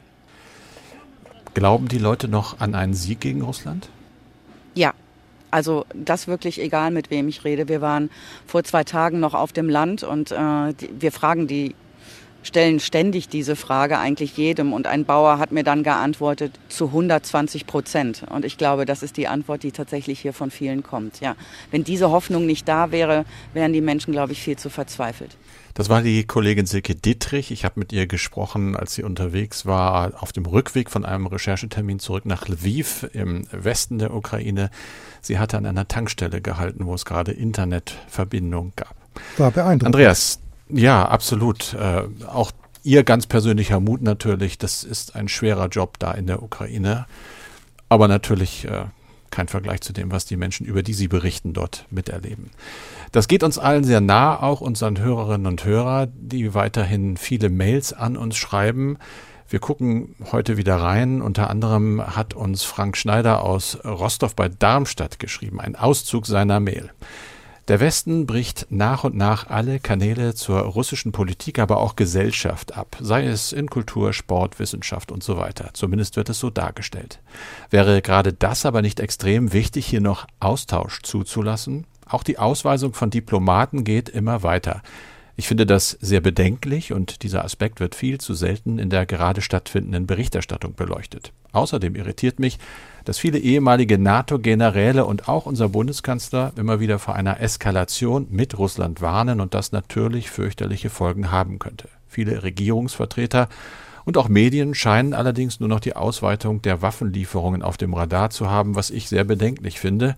Glauben 1.55 1.89
die 1.89 1.99
Leute 1.99 2.29
noch 2.29 2.61
an 2.61 2.75
einen 2.75 2.95
Sieg 2.95 3.21
gegen 3.21 3.43
Russland? 3.43 3.89
Ja, 4.75 4.93
also 5.51 5.85
das 5.95 6.29
wirklich 6.29 6.61
egal, 6.61 6.93
mit 6.93 7.11
wem 7.11 7.29
ich 7.29 7.45
rede. 7.45 7.69
Wir 7.69 7.81
waren 7.81 8.11
vor 8.47 8.63
zwei 8.63 8.85
Tagen 8.85 9.19
noch 9.19 9.35
auf 9.35 9.53
dem 9.53 9.69
Land 9.69 10.05
und 10.05 10.31
äh, 10.31 10.75
die, 10.75 10.91
wir 11.01 11.11
fragen 11.11 11.49
die 11.49 11.75
stellen 12.43 12.81
ständig 12.81 13.29
diese 13.29 13.57
Frage 13.57 13.99
eigentlich 13.99 14.37
jedem. 14.37 14.73
Und 14.73 14.87
ein 14.87 15.05
Bauer 15.05 15.39
hat 15.39 15.53
mir 15.53 15.65
dann 15.65 15.83
geantwortet, 15.83 16.59
zu 16.69 16.87
120 16.87 17.67
Prozent. 17.67 18.25
Und 18.31 18.45
ich 18.45 18.59
glaube, 18.59 18.85
das 18.85 19.03
ist 19.03 19.17
die 19.17 19.29
Antwort, 19.29 19.63
die 19.63 19.73
tatsächlich 19.73 20.21
hier 20.21 20.33
von 20.33 20.51
vielen 20.51 20.83
kommt. 20.83 21.21
Ja. 21.21 21.37
Wenn 21.71 21.85
diese 21.85 22.11
Hoffnung 22.11 22.47
nicht 22.47 22.69
da 22.69 22.91
wäre, 22.93 23.25
wären 23.53 23.73
die 23.73 23.81
Menschen, 23.81 24.13
glaube 24.13 24.33
ich, 24.33 24.43
viel 24.43 24.57
zu 24.57 24.71
verzweifelt. 24.71 25.37
Das 25.75 25.89
war 25.89 26.03
die 26.03 26.25
Kollegin 26.25 26.67
Silke 26.67 26.95
Dittrich. 26.95 27.51
Ich 27.53 27.65
habe 27.65 27.79
mit 27.79 27.93
ihr 27.93 28.07
gesprochen, 28.07 28.77
als 28.77 28.95
sie 28.95 29.05
unterwegs 29.05 29.67
war, 29.67 30.23
auf 30.23 30.33
dem 30.33 30.45
Rückweg 30.45 30.91
von 30.91 31.05
einem 31.05 31.27
Recherchetermin 31.27 32.01
zurück 32.01 32.27
nach 32.27 32.49
Lviv 32.49 33.09
im 33.13 33.47
Westen 33.53 33.99
der 33.99 34.13
Ukraine. 34.13 34.71
Sie 35.21 35.39
hatte 35.39 35.57
an 35.57 35.67
einer 35.67 35.87
Tankstelle 35.87 36.41
gehalten, 36.41 36.87
wo 36.87 36.95
es 36.95 37.05
gerade 37.05 37.33
Internetverbindung 37.33 38.73
gab. 38.75 38.97
War 39.39 39.51
beeindruckend. 39.53 39.87
Andreas, 39.87 40.41
ja, 40.73 41.07
absolut. 41.07 41.75
Äh, 41.75 42.03
auch 42.27 42.53
Ihr 42.83 43.05
ganz 43.05 43.27
persönlicher 43.27 43.79
Mut 43.79 44.01
natürlich. 44.01 44.57
Das 44.57 44.85
ist 44.85 45.15
ein 45.15 45.29
schwerer 45.29 45.69
Job 45.69 45.99
da 45.99 46.13
in 46.13 46.27
der 46.27 46.43
Ukraine. 46.43 47.07
Aber 47.91 48.09
natürlich 48.09 48.65
äh, 48.65 48.85
kein 49.31 49.49
Vergleich 49.49 49.83
zu 49.83 49.93
dem, 49.93 50.11
was 50.11 50.25
die 50.25 50.37
Menschen, 50.37 50.67
über 50.67 50.83
die 50.83 50.95
Sie 50.95 51.09
berichten, 51.09 51.53
dort 51.53 51.85
miterleben. 51.91 52.51
Das 53.13 53.29
geht 53.29 53.43
uns 53.43 53.59
allen 53.59 53.85
sehr 53.85 54.01
nah, 54.01 54.41
auch 54.43 54.61
unseren 54.61 54.99
Hörerinnen 54.99 55.47
und 55.47 55.65
Hörern, 55.65 56.13
die 56.15 56.55
weiterhin 56.55 57.17
viele 57.17 57.51
Mails 57.51 57.93
an 57.93 58.17
uns 58.17 58.37
schreiben. 58.37 58.99
Wir 59.49 59.59
gucken 59.59 60.15
heute 60.31 60.57
wieder 60.57 60.77
rein. 60.77 61.21
Unter 61.21 61.51
anderem 61.51 62.17
hat 62.17 62.35
uns 62.35 62.63
Frank 62.63 62.97
Schneider 62.97 63.43
aus 63.43 63.79
Rostov 63.85 64.37
bei 64.37 64.49
Darmstadt 64.49 65.19
geschrieben, 65.19 65.61
ein 65.61 65.77
Auszug 65.77 66.27
seiner 66.27 66.61
Mail. 66.61 66.91
Der 67.71 67.79
Westen 67.79 68.27
bricht 68.27 68.67
nach 68.71 69.05
und 69.05 69.15
nach 69.15 69.49
alle 69.49 69.79
Kanäle 69.79 70.35
zur 70.35 70.59
russischen 70.59 71.13
Politik, 71.13 71.61
aber 71.61 71.77
auch 71.77 71.95
Gesellschaft 71.95 72.77
ab, 72.77 72.97
sei 73.01 73.25
es 73.27 73.53
in 73.53 73.71
Kultur, 73.71 74.13
Sport, 74.13 74.59
Wissenschaft 74.59 75.13
und 75.13 75.23
so 75.23 75.37
weiter. 75.37 75.71
Zumindest 75.73 76.17
wird 76.17 76.29
es 76.31 76.41
so 76.41 76.51
dargestellt. 76.51 77.21
Wäre 77.71 78.03
gerade 78.03 78.33
das 78.33 78.67
aber 78.67 78.83
nicht 78.83 78.99
extrem 78.99 79.53
wichtig, 79.53 79.87
hier 79.87 80.01
noch 80.01 80.27
Austausch 80.41 81.03
zuzulassen? 81.03 81.87
Auch 82.09 82.25
die 82.25 82.41
Ausweisung 82.41 82.93
von 82.93 83.11
Diplomaten 83.11 83.85
geht 83.85 84.09
immer 84.09 84.43
weiter. 84.43 84.83
Ich 85.41 85.49
finde 85.49 85.65
das 85.65 85.97
sehr 86.03 86.21
bedenklich 86.21 86.93
und 86.93 87.23
dieser 87.23 87.47
Aspekt 87.47 87.81
wird 87.81 87.95
viel 87.95 88.19
zu 88.19 88.35
selten 88.35 88.79
in 88.79 88.91
der 88.91 89.07
gerade 89.07 89.41
stattfindenden 89.41 90.07
Berichterstattung 90.07 90.75
beleuchtet. 90.75 91.33
Außerdem 91.53 91.97
irritiert 91.97 92.39
mich, 92.39 92.59
dass 93.07 93.17
viele 93.17 93.39
ehemalige 93.39 93.97
NATO-Generäle 93.97 95.07
und 95.07 95.31
auch 95.31 95.47
unser 95.47 95.71
Bundeskanzler 95.71 96.53
immer 96.57 96.79
wieder 96.79 96.99
vor 96.99 97.15
einer 97.15 97.41
Eskalation 97.41 98.27
mit 98.29 98.59
Russland 98.59 99.01
warnen 99.01 99.41
und 99.41 99.55
das 99.55 99.73
natürlich 99.73 100.29
fürchterliche 100.29 100.91
Folgen 100.91 101.31
haben 101.33 101.59
könnte. 101.59 101.89
Viele 102.07 102.43
Regierungsvertreter 102.43 103.49
und 104.05 104.17
auch 104.17 104.29
Medien 104.29 104.75
scheinen 104.75 105.15
allerdings 105.15 105.61
nur 105.61 105.69
noch 105.69 105.81
die 105.81 105.97
Ausweitung 105.97 106.63
der 106.63 106.83
Waffenlieferungen 106.83 107.63
auf 107.63 107.77
dem 107.77 107.95
Radar 107.95 108.31
zu 108.31 108.51
haben, 108.51 108.75
was 108.75 108.91
ich 108.91 109.09
sehr 109.09 109.25
bedenklich 109.25 109.81
finde. 109.81 110.17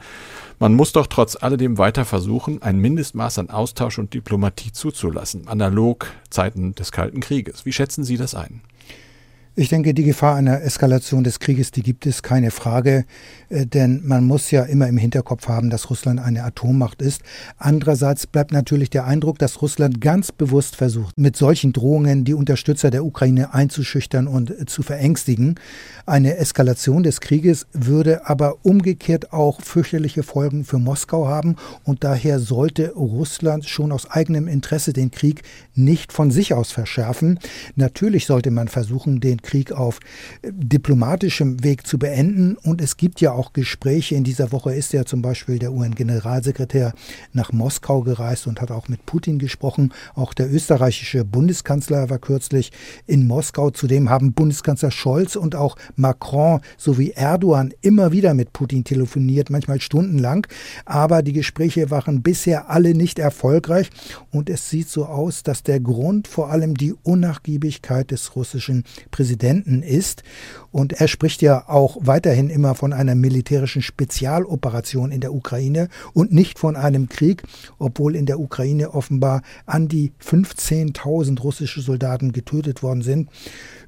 Man 0.59 0.75
muss 0.75 0.93
doch 0.93 1.07
trotz 1.07 1.37
alledem 1.37 1.79
weiter 1.79 2.05
versuchen, 2.05 2.63
ein 2.63 2.79
Mindestmaß 2.79 3.39
an 3.39 3.51
Austausch 3.51 3.99
und 3.99 4.15
Diplomatie 4.15 4.73
zuzulassen, 4.73 5.49
analog 5.49 6.07
Zeiten 6.31 6.75
des 6.75 6.93
Kalten 6.93 7.21
Krieges. 7.21 7.67
Wie 7.67 7.73
schätzen 7.73 8.05
Sie 8.05 8.17
das 8.17 8.35
ein? 8.35 8.61
Ich 9.55 9.69
denke, 9.69 9.93
die 9.93 10.05
Gefahr 10.05 10.37
einer 10.37 10.63
Eskalation 10.63 11.25
des 11.25 11.39
Krieges, 11.39 11.73
die 11.73 11.83
gibt 11.83 12.07
es, 12.07 12.23
keine 12.23 12.51
Frage. 12.51 13.05
Äh, 13.51 13.67
denn 13.67 14.01
man 14.03 14.25
muss 14.25 14.51
ja 14.51 14.63
immer 14.63 14.89
im 14.89 14.97
Hinterkopf 14.97 15.47
haben, 15.47 15.69
dass 15.69 15.91
Russland 15.91 16.21
eine 16.21 16.43
Atommacht 16.45 17.03
ist. 17.03 17.21
Andererseits 17.59 18.27
bleibt 18.27 18.53
natürlich 18.53 18.89
der 18.89 19.07
Eindruck, 19.07 19.39
dass 19.39 19.61
Russland 19.61 20.01
ganz 20.01 20.33
bewusst 20.33 20.77
versucht, 20.77 21.19
mit 21.19 21.37
solchen 21.37 21.75
Drohungen 21.75 22.25
die 22.25 22.33
Unterstützer 22.33 22.91
der 22.91 23.05
Ukraine 23.05 23.53
einzuschüchtern 23.53 24.27
und 24.27 24.51
äh, 24.51 24.65
zu 24.65 24.83
verängstigen. 24.83 25.57
Eine 26.07 26.39
Eskalation 26.39 27.03
des 27.03 27.21
Krieges 27.21 27.67
würde 27.75 28.27
aber 28.27 28.65
umgekehrt 28.65 29.35
auch 29.35 29.61
fürchterliche 29.61 30.23
Folgen 30.23 30.65
für 30.65 30.79
Moskau 30.79 31.29
haben. 31.29 31.57
Und 31.85 32.05
daher 32.05 32.39
sollte 32.39 32.93
Russland 32.93 33.67
schon 33.67 33.93
aus 33.93 34.11
eigenem 34.11 34.49
Interesse 34.49 34.95
den 34.95 35.11
Krieg 35.11 35.43
nicht 35.75 36.11
von 36.11 36.31
sich 36.31 36.55
aus 36.55 36.73
verschärfen. 36.73 37.39
Natürlich 37.77 38.25
sollte 38.25 38.51
man 38.51 38.69
versuchen, 38.69 39.21
den 39.21 39.42
Krieg 39.43 39.73
auf 39.73 40.01
diplomatischem 40.45 41.63
Weg 41.65 41.87
zu 41.87 41.99
beenden. 41.99 42.57
Und 42.57 42.81
es 42.81 42.97
gibt 42.97 43.21
ja 43.21 43.33
auch 43.33 43.53
Gespräche. 43.53 44.15
In 44.15 44.25
dieser 44.25 44.53
Woche 44.53 44.75
ist 44.75 44.93
ja 44.93 45.05
zum 45.05 45.23
Beispiel 45.23 45.59
der 45.59 45.73
UN-Generalsekretär 45.73 46.95
nach 47.33 47.53
Moskau 47.53 48.03
gereist 48.03 48.47
und 48.47 48.61
hat 48.61 48.71
auch 48.71 48.89
mit 48.89 49.05
Putin 49.07 49.39
gesprochen. 49.39 49.93
Auch 50.15 50.35
der 50.35 50.53
österreichische 50.53 51.25
Bundeskanzler 51.25 52.11
war 52.11 52.19
kürzlich 52.19 52.73
in 53.07 53.27
Moskau. 53.27 53.71
Zudem 53.71 54.09
haben 54.09 54.33
Bundeskanzler 54.33 54.91
Scholz 54.91 55.37
und 55.37 55.55
auch 55.55 55.77
Macron 55.97 56.61
sowie 56.77 57.11
Erdogan 57.11 57.75
immer 57.81 58.13
wieder 58.13 58.35
mit 58.35 58.53
Putin 58.53 58.85
telefoniert, 58.85 59.51
manchmal 59.51 59.81
stundenlang. 59.81 60.47
Aber 60.85 61.23
die 61.23 61.33
Gespräche 61.33 61.91
waren 61.91 62.23
bisher 62.23 62.71
alle 62.71 62.95
nicht 62.95 63.19
erfolgreich. 63.19 63.91
Und 64.31 64.49
es 64.49 64.71
sieht 64.71 64.89
so 64.89 65.07
aus, 65.07 65.43
dass 65.43 65.63
der 65.63 65.81
Grund 65.81 66.29
vor 66.29 66.51
allem 66.51 66.77
die 66.77 66.95
Unnachgiebigkeit 67.03 68.11
des 68.11 68.37
russischen 68.37 68.85
Präsidenten 69.11 69.32
Präsidenten 69.33 69.83
ist. 69.83 70.23
Und 70.73 70.95
er 70.95 71.07
spricht 71.07 71.43
ja 71.43 71.69
auch 71.69 71.99
weiterhin 72.01 72.49
immer 72.51 72.75
von 72.75 72.93
einer 72.93 73.15
militärischen 73.15 73.83
Spezialoperation 73.83 75.13
in 75.13 75.21
der 75.21 75.35
Ukraine 75.35 75.89
und 76.15 76.33
nicht 76.33 76.59
von 76.59 76.77
einem 76.77 77.09
Krieg, 77.09 77.43
obwohl 77.79 78.17
in 78.17 78.27
der 78.27 78.41
Ukraine 78.41 78.95
offenbar 78.95 79.43
an 79.67 79.89
die 79.89 80.13
15.000 80.27 81.41
russische 81.41 81.83
Soldaten 81.83 82.33
getötet 82.33 82.83
worden 82.83 83.03
sind. 83.03 83.29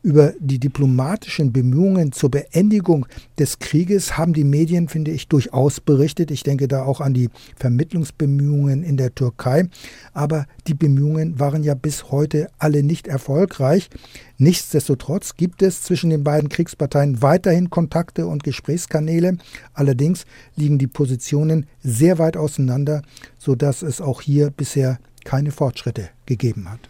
Über 0.03 0.35
die 0.38 0.59
diplomatischen 0.59 1.55
Bemühungen 1.55 2.12
zur 2.12 2.31
Beendigung 2.31 3.07
des 3.38 3.59
Krieges 3.59 4.18
haben 4.18 4.35
die 4.35 4.44
Medien, 4.44 4.88
finde 4.88 5.12
ich, 5.12 5.29
durchaus 5.29 5.81
berichtet. 5.81 6.31
Ich 6.31 6.42
denke 6.42 6.68
da 6.68 6.85
auch 6.85 7.01
an 7.01 7.14
die 7.14 7.31
Vermittlungsbemühungen 7.57 8.83
in 8.83 8.99
der 8.99 9.14
Türkei. 9.14 9.66
Aber 10.12 10.44
die 10.66 10.75
Bemühungen 10.75 11.40
waren 11.40 11.62
ja 11.62 11.73
bis 11.75 12.11
heute 12.11 12.51
alle 12.59 12.83
nicht 12.83 13.09
erfolgreich. 13.09 13.88
Nichtsdestotrotz 14.37 15.37
gibt 15.37 15.62
es 15.62 15.83
zwischen 15.83 16.11
den 16.11 16.25
beiden 16.25 16.49
Kriegsparteien 16.75 17.23
weiterhin 17.23 17.71
Kontakte 17.71 18.27
und 18.27 18.43
Gesprächskanäle. 18.43 19.39
Allerdings 19.75 20.27
liegen 20.57 20.79
die 20.79 20.87
Positionen 20.89 21.67
sehr 21.83 22.19
weit 22.19 22.37
auseinander, 22.37 23.03
sodass 23.39 23.83
es 23.83 24.01
auch 24.01 24.21
hier 24.21 24.51
bisher 24.51 24.99
keine 25.25 25.53
Fortschritte 25.53 26.09
gegeben 26.27 26.71
hat. 26.71 26.81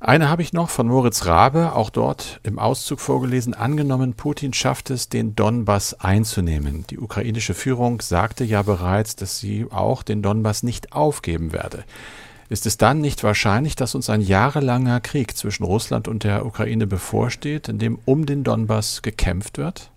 Eine 0.00 0.30
habe 0.30 0.40
ich 0.40 0.54
noch 0.54 0.70
von 0.70 0.88
Moritz 0.88 1.26
Rabe, 1.26 1.74
auch 1.74 1.90
dort 1.90 2.40
im 2.42 2.58
Auszug 2.58 3.00
vorgelesen. 3.00 3.52
Angenommen, 3.52 4.14
Putin 4.14 4.54
schafft 4.54 4.88
es, 4.88 5.10
den 5.10 5.36
Donbass 5.36 6.00
einzunehmen. 6.00 6.86
Die 6.88 6.98
ukrainische 6.98 7.52
Führung 7.52 8.00
sagte 8.00 8.44
ja 8.44 8.62
bereits, 8.62 9.14
dass 9.14 9.38
sie 9.38 9.66
auch 9.70 10.02
den 10.02 10.22
Donbass 10.22 10.62
nicht 10.62 10.92
aufgeben 10.92 11.52
werde. 11.52 11.84
Ist 12.48 12.66
es 12.66 12.76
dann 12.76 13.00
nicht 13.00 13.24
wahrscheinlich, 13.24 13.76
dass 13.76 13.94
uns 13.94 14.10
ein 14.10 14.20
jahrelanger 14.20 15.00
Krieg 15.00 15.36
zwischen 15.36 15.64
Russland 15.64 16.08
und 16.08 16.24
der 16.24 16.44
Ukraine 16.44 16.86
bevorsteht, 16.86 17.68
in 17.68 17.78
dem 17.78 17.98
um 18.04 18.26
den 18.26 18.44
Donbass 18.44 19.02
gekämpft 19.02 19.58
wird? 19.58 19.90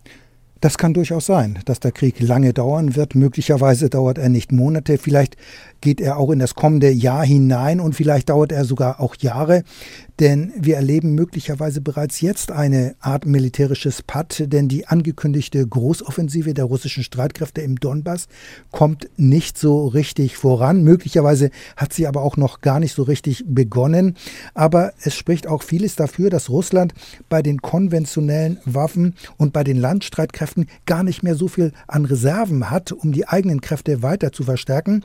Das 0.59 0.79
kann 0.79 0.95
durchaus 0.95 1.27
sein, 1.27 1.59
dass 1.65 1.79
der 1.79 1.91
Krieg 1.91 2.19
lange 2.19 2.51
dauern 2.51 2.95
wird. 2.95 3.13
Möglicherweise 3.13 3.89
dauert 3.89 4.17
er 4.17 4.29
nicht 4.29 4.51
Monate, 4.51 4.97
vielleicht 4.97 5.37
geht 5.81 6.01
er 6.01 6.17
auch 6.17 6.31
in 6.31 6.39
das 6.39 6.55
kommende 6.55 6.89
Jahr 6.89 7.23
hinein 7.23 7.79
und 7.79 7.93
vielleicht 7.93 8.29
dauert 8.29 8.51
er 8.51 8.65
sogar 8.65 8.99
auch 8.99 9.15
Jahre. 9.17 9.63
Denn 10.19 10.51
wir 10.57 10.77
erleben 10.77 11.13
möglicherweise 11.13 11.79
bereits 11.79 12.21
jetzt 12.21 12.51
eine 12.51 12.95
Art 12.99 13.27
militärisches 13.27 14.01
Patt, 14.01 14.45
denn 14.47 14.67
die 14.67 14.87
angekündigte 14.87 15.65
Großoffensive 15.65 16.55
der 16.55 16.65
russischen 16.65 17.03
Streitkräfte 17.03 17.61
im 17.61 17.75
Donbass 17.79 18.27
kommt 18.71 19.09
nicht 19.17 19.59
so 19.59 19.85
richtig 19.85 20.35
voran. 20.35 20.83
Möglicherweise 20.83 21.51
hat 21.75 21.93
sie 21.93 22.07
aber 22.07 22.23
auch 22.23 22.35
noch 22.35 22.61
gar 22.61 22.79
nicht 22.79 22.95
so 22.95 23.03
richtig 23.03 23.45
begonnen. 23.47 24.15
Aber 24.55 24.93
es 25.03 25.13
spricht 25.13 25.45
auch 25.45 25.61
vieles 25.61 25.95
dafür, 25.95 26.31
dass 26.31 26.49
Russland 26.49 26.95
bei 27.29 27.43
den 27.43 27.61
konventionellen 27.61 28.57
Waffen 28.65 29.13
und 29.37 29.53
bei 29.53 29.63
den 29.63 29.77
Landstreitkräften 29.77 30.65
gar 30.87 31.03
nicht 31.03 31.21
mehr 31.21 31.35
so 31.35 31.47
viel 31.47 31.73
an 31.85 32.05
Reserven 32.05 32.71
hat, 32.71 32.91
um 32.91 33.11
die 33.11 33.27
eigenen 33.27 33.61
Kräfte 33.61 34.01
weiter 34.01 34.31
zu 34.31 34.43
verstärken. 34.43 35.03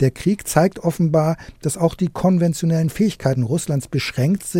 Der 0.00 0.10
Krieg 0.10 0.48
zeigt 0.48 0.78
offenbar, 0.78 1.36
dass 1.60 1.76
auch 1.76 1.94
die 1.94 2.08
konventionellen 2.08 2.88
Fähigkeiten 2.88 3.42
Russlands 3.42 3.88
beschränkt 3.88 4.44
sind. 4.44 4.53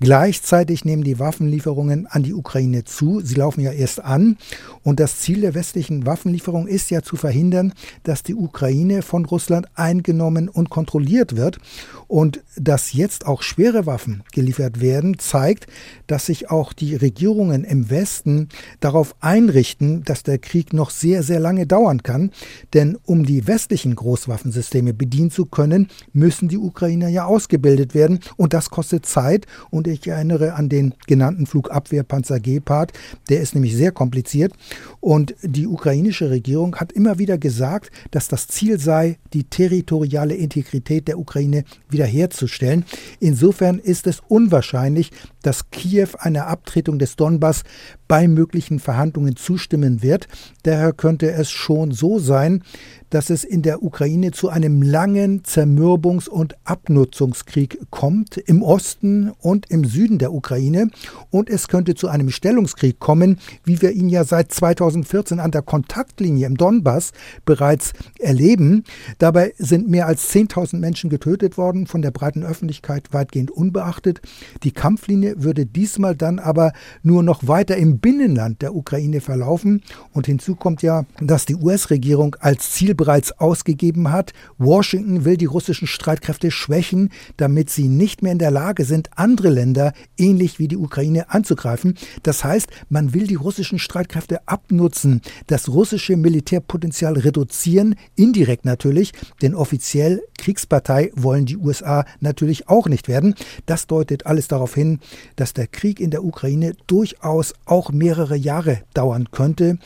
Gleichzeitig 0.00 0.84
nehmen 0.84 1.04
die 1.04 1.18
Waffenlieferungen 1.18 2.06
an 2.06 2.22
die 2.22 2.34
Ukraine 2.34 2.84
zu. 2.84 3.20
Sie 3.20 3.34
laufen 3.34 3.60
ja 3.60 3.72
erst 3.72 4.02
an. 4.02 4.36
Und 4.82 5.00
das 5.00 5.20
Ziel 5.20 5.40
der 5.40 5.54
westlichen 5.54 6.06
Waffenlieferung 6.06 6.66
ist 6.66 6.90
ja 6.90 7.02
zu 7.02 7.16
verhindern, 7.16 7.72
dass 8.02 8.22
die 8.22 8.34
Ukraine 8.34 9.02
von 9.02 9.24
Russland 9.24 9.66
eingenommen 9.74 10.48
und 10.48 10.70
kontrolliert 10.70 11.36
wird. 11.36 11.58
Und 12.06 12.42
dass 12.56 12.92
jetzt 12.92 13.26
auch 13.26 13.42
schwere 13.42 13.86
Waffen 13.86 14.22
geliefert 14.32 14.80
werden, 14.80 15.18
zeigt, 15.18 15.66
dass 16.06 16.26
sich 16.26 16.50
auch 16.50 16.72
die 16.72 16.96
Regierungen 16.96 17.64
im 17.64 17.90
Westen 17.90 18.48
darauf 18.80 19.14
einrichten, 19.20 20.04
dass 20.04 20.22
der 20.22 20.38
Krieg 20.38 20.72
noch 20.72 20.90
sehr, 20.90 21.22
sehr 21.22 21.40
lange 21.40 21.66
dauern 21.66 22.02
kann. 22.02 22.30
Denn 22.74 22.96
um 23.04 23.26
die 23.26 23.46
westlichen 23.46 23.94
Großwaffensysteme 23.94 24.94
bedienen 24.94 25.30
zu 25.30 25.46
können, 25.46 25.88
müssen 26.12 26.48
die 26.48 26.58
Ukrainer 26.58 27.08
ja 27.08 27.26
ausgebildet 27.26 27.94
werden. 27.94 28.20
Und 28.36 28.52
das 28.54 28.70
kostet 28.70 29.06
Zeit. 29.06 29.27
Und 29.70 29.86
ich 29.86 30.06
erinnere 30.06 30.54
an 30.54 30.68
den 30.68 30.94
genannten 31.06 31.46
Flugabwehrpanzer 31.46 32.40
Gepard. 32.40 32.92
Der 33.28 33.40
ist 33.40 33.54
nämlich 33.54 33.76
sehr 33.76 33.92
kompliziert. 33.92 34.52
Und 35.00 35.34
die 35.42 35.66
ukrainische 35.66 36.30
Regierung 36.30 36.76
hat 36.76 36.92
immer 36.92 37.18
wieder 37.18 37.38
gesagt, 37.38 37.90
dass 38.10 38.28
das 38.28 38.48
Ziel 38.48 38.78
sei, 38.78 39.18
die 39.32 39.44
territoriale 39.44 40.34
Integrität 40.34 41.08
der 41.08 41.18
Ukraine 41.18 41.64
wiederherzustellen. 41.88 42.84
Insofern 43.20 43.78
ist 43.78 44.06
es 44.06 44.20
unwahrscheinlich, 44.28 45.10
dass 45.42 45.70
Kiew 45.70 46.08
einer 46.18 46.46
Abtretung 46.46 46.98
des 46.98 47.16
Donbass 47.16 47.62
bei 48.08 48.26
möglichen 48.26 48.80
Verhandlungen 48.80 49.36
zustimmen 49.36 50.02
wird. 50.02 50.28
Daher 50.62 50.92
könnte 50.92 51.30
es 51.30 51.50
schon 51.50 51.92
so 51.92 52.18
sein, 52.18 52.62
dass 53.10 53.30
es 53.30 53.44
in 53.44 53.62
der 53.62 53.82
Ukraine 53.82 54.32
zu 54.32 54.48
einem 54.48 54.82
langen 54.82 55.42
Zermürbungs- 55.42 56.28
und 56.28 56.56
Abnutzungskrieg 56.64 57.78
kommt, 57.90 58.36
im 58.36 58.62
Osten 58.62 59.32
und 59.40 59.70
im 59.70 59.84
Süden 59.84 60.18
der 60.18 60.32
Ukraine. 60.32 60.90
Und 61.30 61.50
es 61.50 61.68
könnte 61.68 61.94
zu 61.94 62.08
einem 62.08 62.30
Stellungskrieg 62.30 62.98
kommen, 62.98 63.38
wie 63.64 63.80
wir 63.82 63.92
ihn 63.92 64.08
ja 64.08 64.24
seit 64.24 64.52
2014 64.52 65.40
an 65.40 65.50
der 65.50 65.62
Kontaktlinie 65.62 66.46
im 66.46 66.56
Donbass 66.56 67.12
bereits 67.44 67.92
erleben. 68.18 68.84
Dabei 69.18 69.54
sind 69.58 69.88
mehr 69.88 70.06
als 70.06 70.30
10.000 70.32 70.78
Menschen 70.78 71.10
getötet 71.10 71.56
worden, 71.56 71.86
von 71.86 72.02
der 72.02 72.10
breiten 72.10 72.44
Öffentlichkeit 72.44 73.12
weitgehend 73.12 73.50
unbeachtet. 73.50 74.20
Die 74.62 74.72
Kampflinie 74.72 75.42
würde 75.42 75.66
diesmal 75.66 76.14
dann 76.14 76.38
aber 76.38 76.72
nur 77.02 77.22
noch 77.22 77.46
weiter 77.46 77.76
im 77.76 77.98
Binnenland 77.98 78.62
der 78.62 78.74
Ukraine 78.74 79.20
verlaufen. 79.20 79.82
Und 80.12 80.26
hinzu 80.26 80.54
kommt 80.54 80.82
ja, 80.82 81.04
dass 81.20 81.46
die 81.46 81.56
US-Regierung 81.56 82.36
als 82.40 82.70
Ziel 82.70 82.94
bereits 82.98 83.32
ausgegeben 83.32 84.12
hat. 84.12 84.34
Washington 84.58 85.24
will 85.24 85.38
die 85.38 85.46
russischen 85.46 85.86
Streitkräfte 85.86 86.50
schwächen, 86.50 87.08
damit 87.38 87.70
sie 87.70 87.88
nicht 87.88 88.22
mehr 88.22 88.32
in 88.32 88.38
der 88.38 88.50
Lage 88.50 88.84
sind, 88.84 89.08
andere 89.16 89.48
Länder 89.48 89.94
ähnlich 90.18 90.58
wie 90.58 90.68
die 90.68 90.76
Ukraine 90.76 91.30
anzugreifen. 91.30 91.94
Das 92.22 92.44
heißt, 92.44 92.68
man 92.90 93.14
will 93.14 93.26
die 93.26 93.36
russischen 93.36 93.78
Streitkräfte 93.78 94.46
abnutzen, 94.46 95.22
das 95.46 95.70
russische 95.70 96.18
Militärpotenzial 96.18 97.14
reduzieren, 97.14 97.94
indirekt 98.16 98.66
natürlich, 98.66 99.12
denn 99.40 99.54
offiziell 99.54 100.20
Kriegspartei 100.36 101.10
wollen 101.14 101.46
die 101.46 101.56
USA 101.56 102.04
natürlich 102.20 102.68
auch 102.68 102.86
nicht 102.86 103.08
werden. 103.08 103.34
Das 103.66 103.86
deutet 103.86 104.26
alles 104.26 104.48
darauf 104.48 104.74
hin, 104.74 104.98
dass 105.36 105.54
der 105.54 105.68
Krieg 105.68 106.00
in 106.00 106.10
der 106.10 106.24
Ukraine 106.24 106.74
durchaus 106.88 107.54
auch 107.64 107.90
mehrere 107.90 108.36
Jahre 108.36 108.82
dauern 108.92 109.30
könnte 109.30 109.78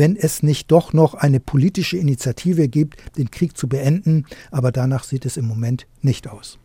wenn 0.00 0.16
es 0.16 0.42
nicht 0.42 0.70
doch 0.70 0.94
noch 0.94 1.12
eine 1.12 1.40
politische 1.40 1.98
Initiative 1.98 2.49
gibt, 2.54 3.16
den 3.16 3.30
Krieg 3.30 3.56
zu 3.56 3.68
beenden. 3.68 4.26
Aber 4.50 4.72
danach 4.72 5.04
sieht 5.04 5.26
es 5.26 5.36
im 5.36 5.46
Moment 5.46 5.86
nicht 6.02 6.26
aus. 6.28 6.58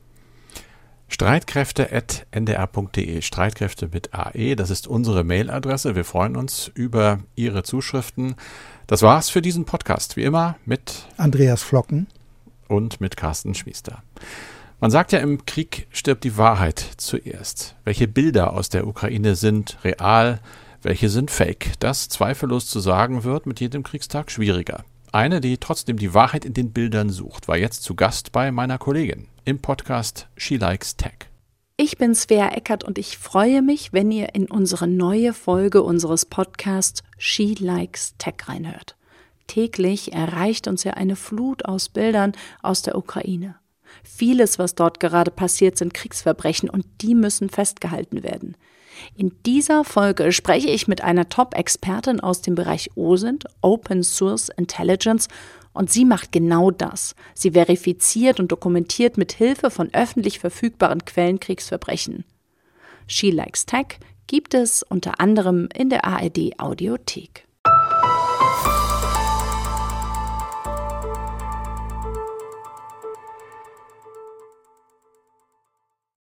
Streitkräfte.ndr.de, 1.08 3.22
Streitkräfte 3.22 3.90
mit 3.94 4.12
AE, 4.14 4.56
das 4.56 4.72
ist 4.72 4.88
unsere 4.88 5.24
Mailadresse. 5.24 5.96
Wir 5.96 6.04
freuen 6.04 6.36
uns 6.36 6.70
über 6.74 7.20
Ihre 7.36 7.62
Zuschriften. 7.64 8.36
Das 8.88 9.04
war's 9.04 9.30
für 9.30 9.42
diesen 9.42 9.66
Podcast, 9.66 10.18
wie 10.18 10.24
immer 10.24 10.58
mit 10.66 11.06
Andreas 11.18 11.64
Flocken 11.64 12.08
und 12.68 13.02
mit 13.02 13.18
Carsten 13.18 13.54
Schmiester. 13.54 14.02
Man 14.82 14.92
sagt 14.92 15.12
ja, 15.12 15.20
im 15.20 15.46
Krieg 15.46 15.88
stirbt 15.92 16.24
die 16.24 16.38
Wahrheit 16.38 16.80
zuerst. 16.98 17.76
Welche 17.86 18.08
Bilder 18.08 18.54
aus 18.54 18.70
der 18.70 18.88
Ukraine 18.88 19.36
sind 19.36 19.78
real, 19.84 20.40
welche 20.82 21.10
sind 21.10 21.32
fake? 21.32 21.74
Das 21.80 22.10
zweifellos 22.10 22.68
zu 22.68 22.80
sagen 22.80 23.24
wird 23.24 23.46
mit 23.46 23.60
jedem 23.60 23.84
Kriegstag 23.84 24.32
schwieriger. 24.32 24.84
Eine, 25.16 25.40
die 25.40 25.58
trotzdem 25.60 25.96
die 25.96 26.14
Wahrheit 26.14 26.44
in 26.44 26.54
den 26.54 26.74
Bildern 26.74 27.10
sucht, 27.10 27.48
war 27.48 27.56
jetzt 27.56 27.84
zu 27.84 27.96
Gast 27.96 28.34
bei 28.34 28.52
meiner 28.52 28.78
Kollegin 28.78 29.30
im 29.46 29.60
Podcast 29.60 30.28
She 30.36 30.58
Likes 30.58 30.98
Tech. 30.98 31.30
Ich 31.78 31.98
bin 31.98 32.14
Svea 32.14 32.50
Eckert 32.50 32.84
und 32.84 32.98
ich 32.98 33.18
freue 33.18 33.62
mich, 33.62 33.94
wenn 33.94 34.12
ihr 34.12 34.36
in 34.36 34.52
unsere 34.52 34.90
neue 34.90 35.32
Folge 35.32 35.84
unseres 35.84 36.26
Podcasts 36.26 37.02
She 37.18 37.54
Likes 37.58 38.16
Tech 38.18 38.36
reinhört. 38.50 38.98
Täglich 39.48 40.12
erreicht 40.12 40.68
uns 40.68 40.84
ja 40.84 40.96
eine 40.96 41.16
Flut 41.16 41.64
aus 41.64 41.88
Bildern 41.88 42.34
aus 42.62 42.82
der 42.82 42.98
Ukraine. 42.98 43.56
Vieles, 44.04 44.60
was 44.60 44.76
dort 44.76 45.00
gerade 45.00 45.32
passiert, 45.32 45.78
sind 45.78 45.94
Kriegsverbrechen 45.94 46.70
und 46.70 46.86
die 47.00 47.16
müssen 47.16 47.50
festgehalten 47.50 48.22
werden. 48.22 48.58
In 49.16 49.32
dieser 49.46 49.84
Folge 49.84 50.32
spreche 50.32 50.70
ich 50.70 50.88
mit 50.88 51.02
einer 51.02 51.30
Top-Expertin 51.30 52.20
aus 52.20 52.42
dem 52.42 52.56
Bereich 52.56 52.92
OSINT, 52.96 53.46
Open 53.62 54.04
Source 54.04 54.50
Intelligence, 54.50 55.28
und 55.74 55.92
sie 55.92 56.06
macht 56.06 56.32
genau 56.32 56.72
das. 56.72 57.16
Sie 57.34 57.52
verifiziert 57.52 58.40
und 58.40 58.52
dokumentiert 58.52 59.18
mit 59.18 59.34
Hilfe 59.34 59.70
von 59.70 59.94
öffentlich 59.94 60.40
verfügbaren 60.40 61.04
Quellen 61.04 61.40
Kriegsverbrechen. 61.40 62.24
She 63.08 63.30
Likes 63.30 63.66
Tech 63.66 64.00
gibt 64.28 64.54
es 64.54 64.84
unter 64.84 65.20
anderem 65.20 65.68
in 65.76 65.90
der 65.90 66.06
ARD 66.06 66.60
Audiothek. 66.60 67.45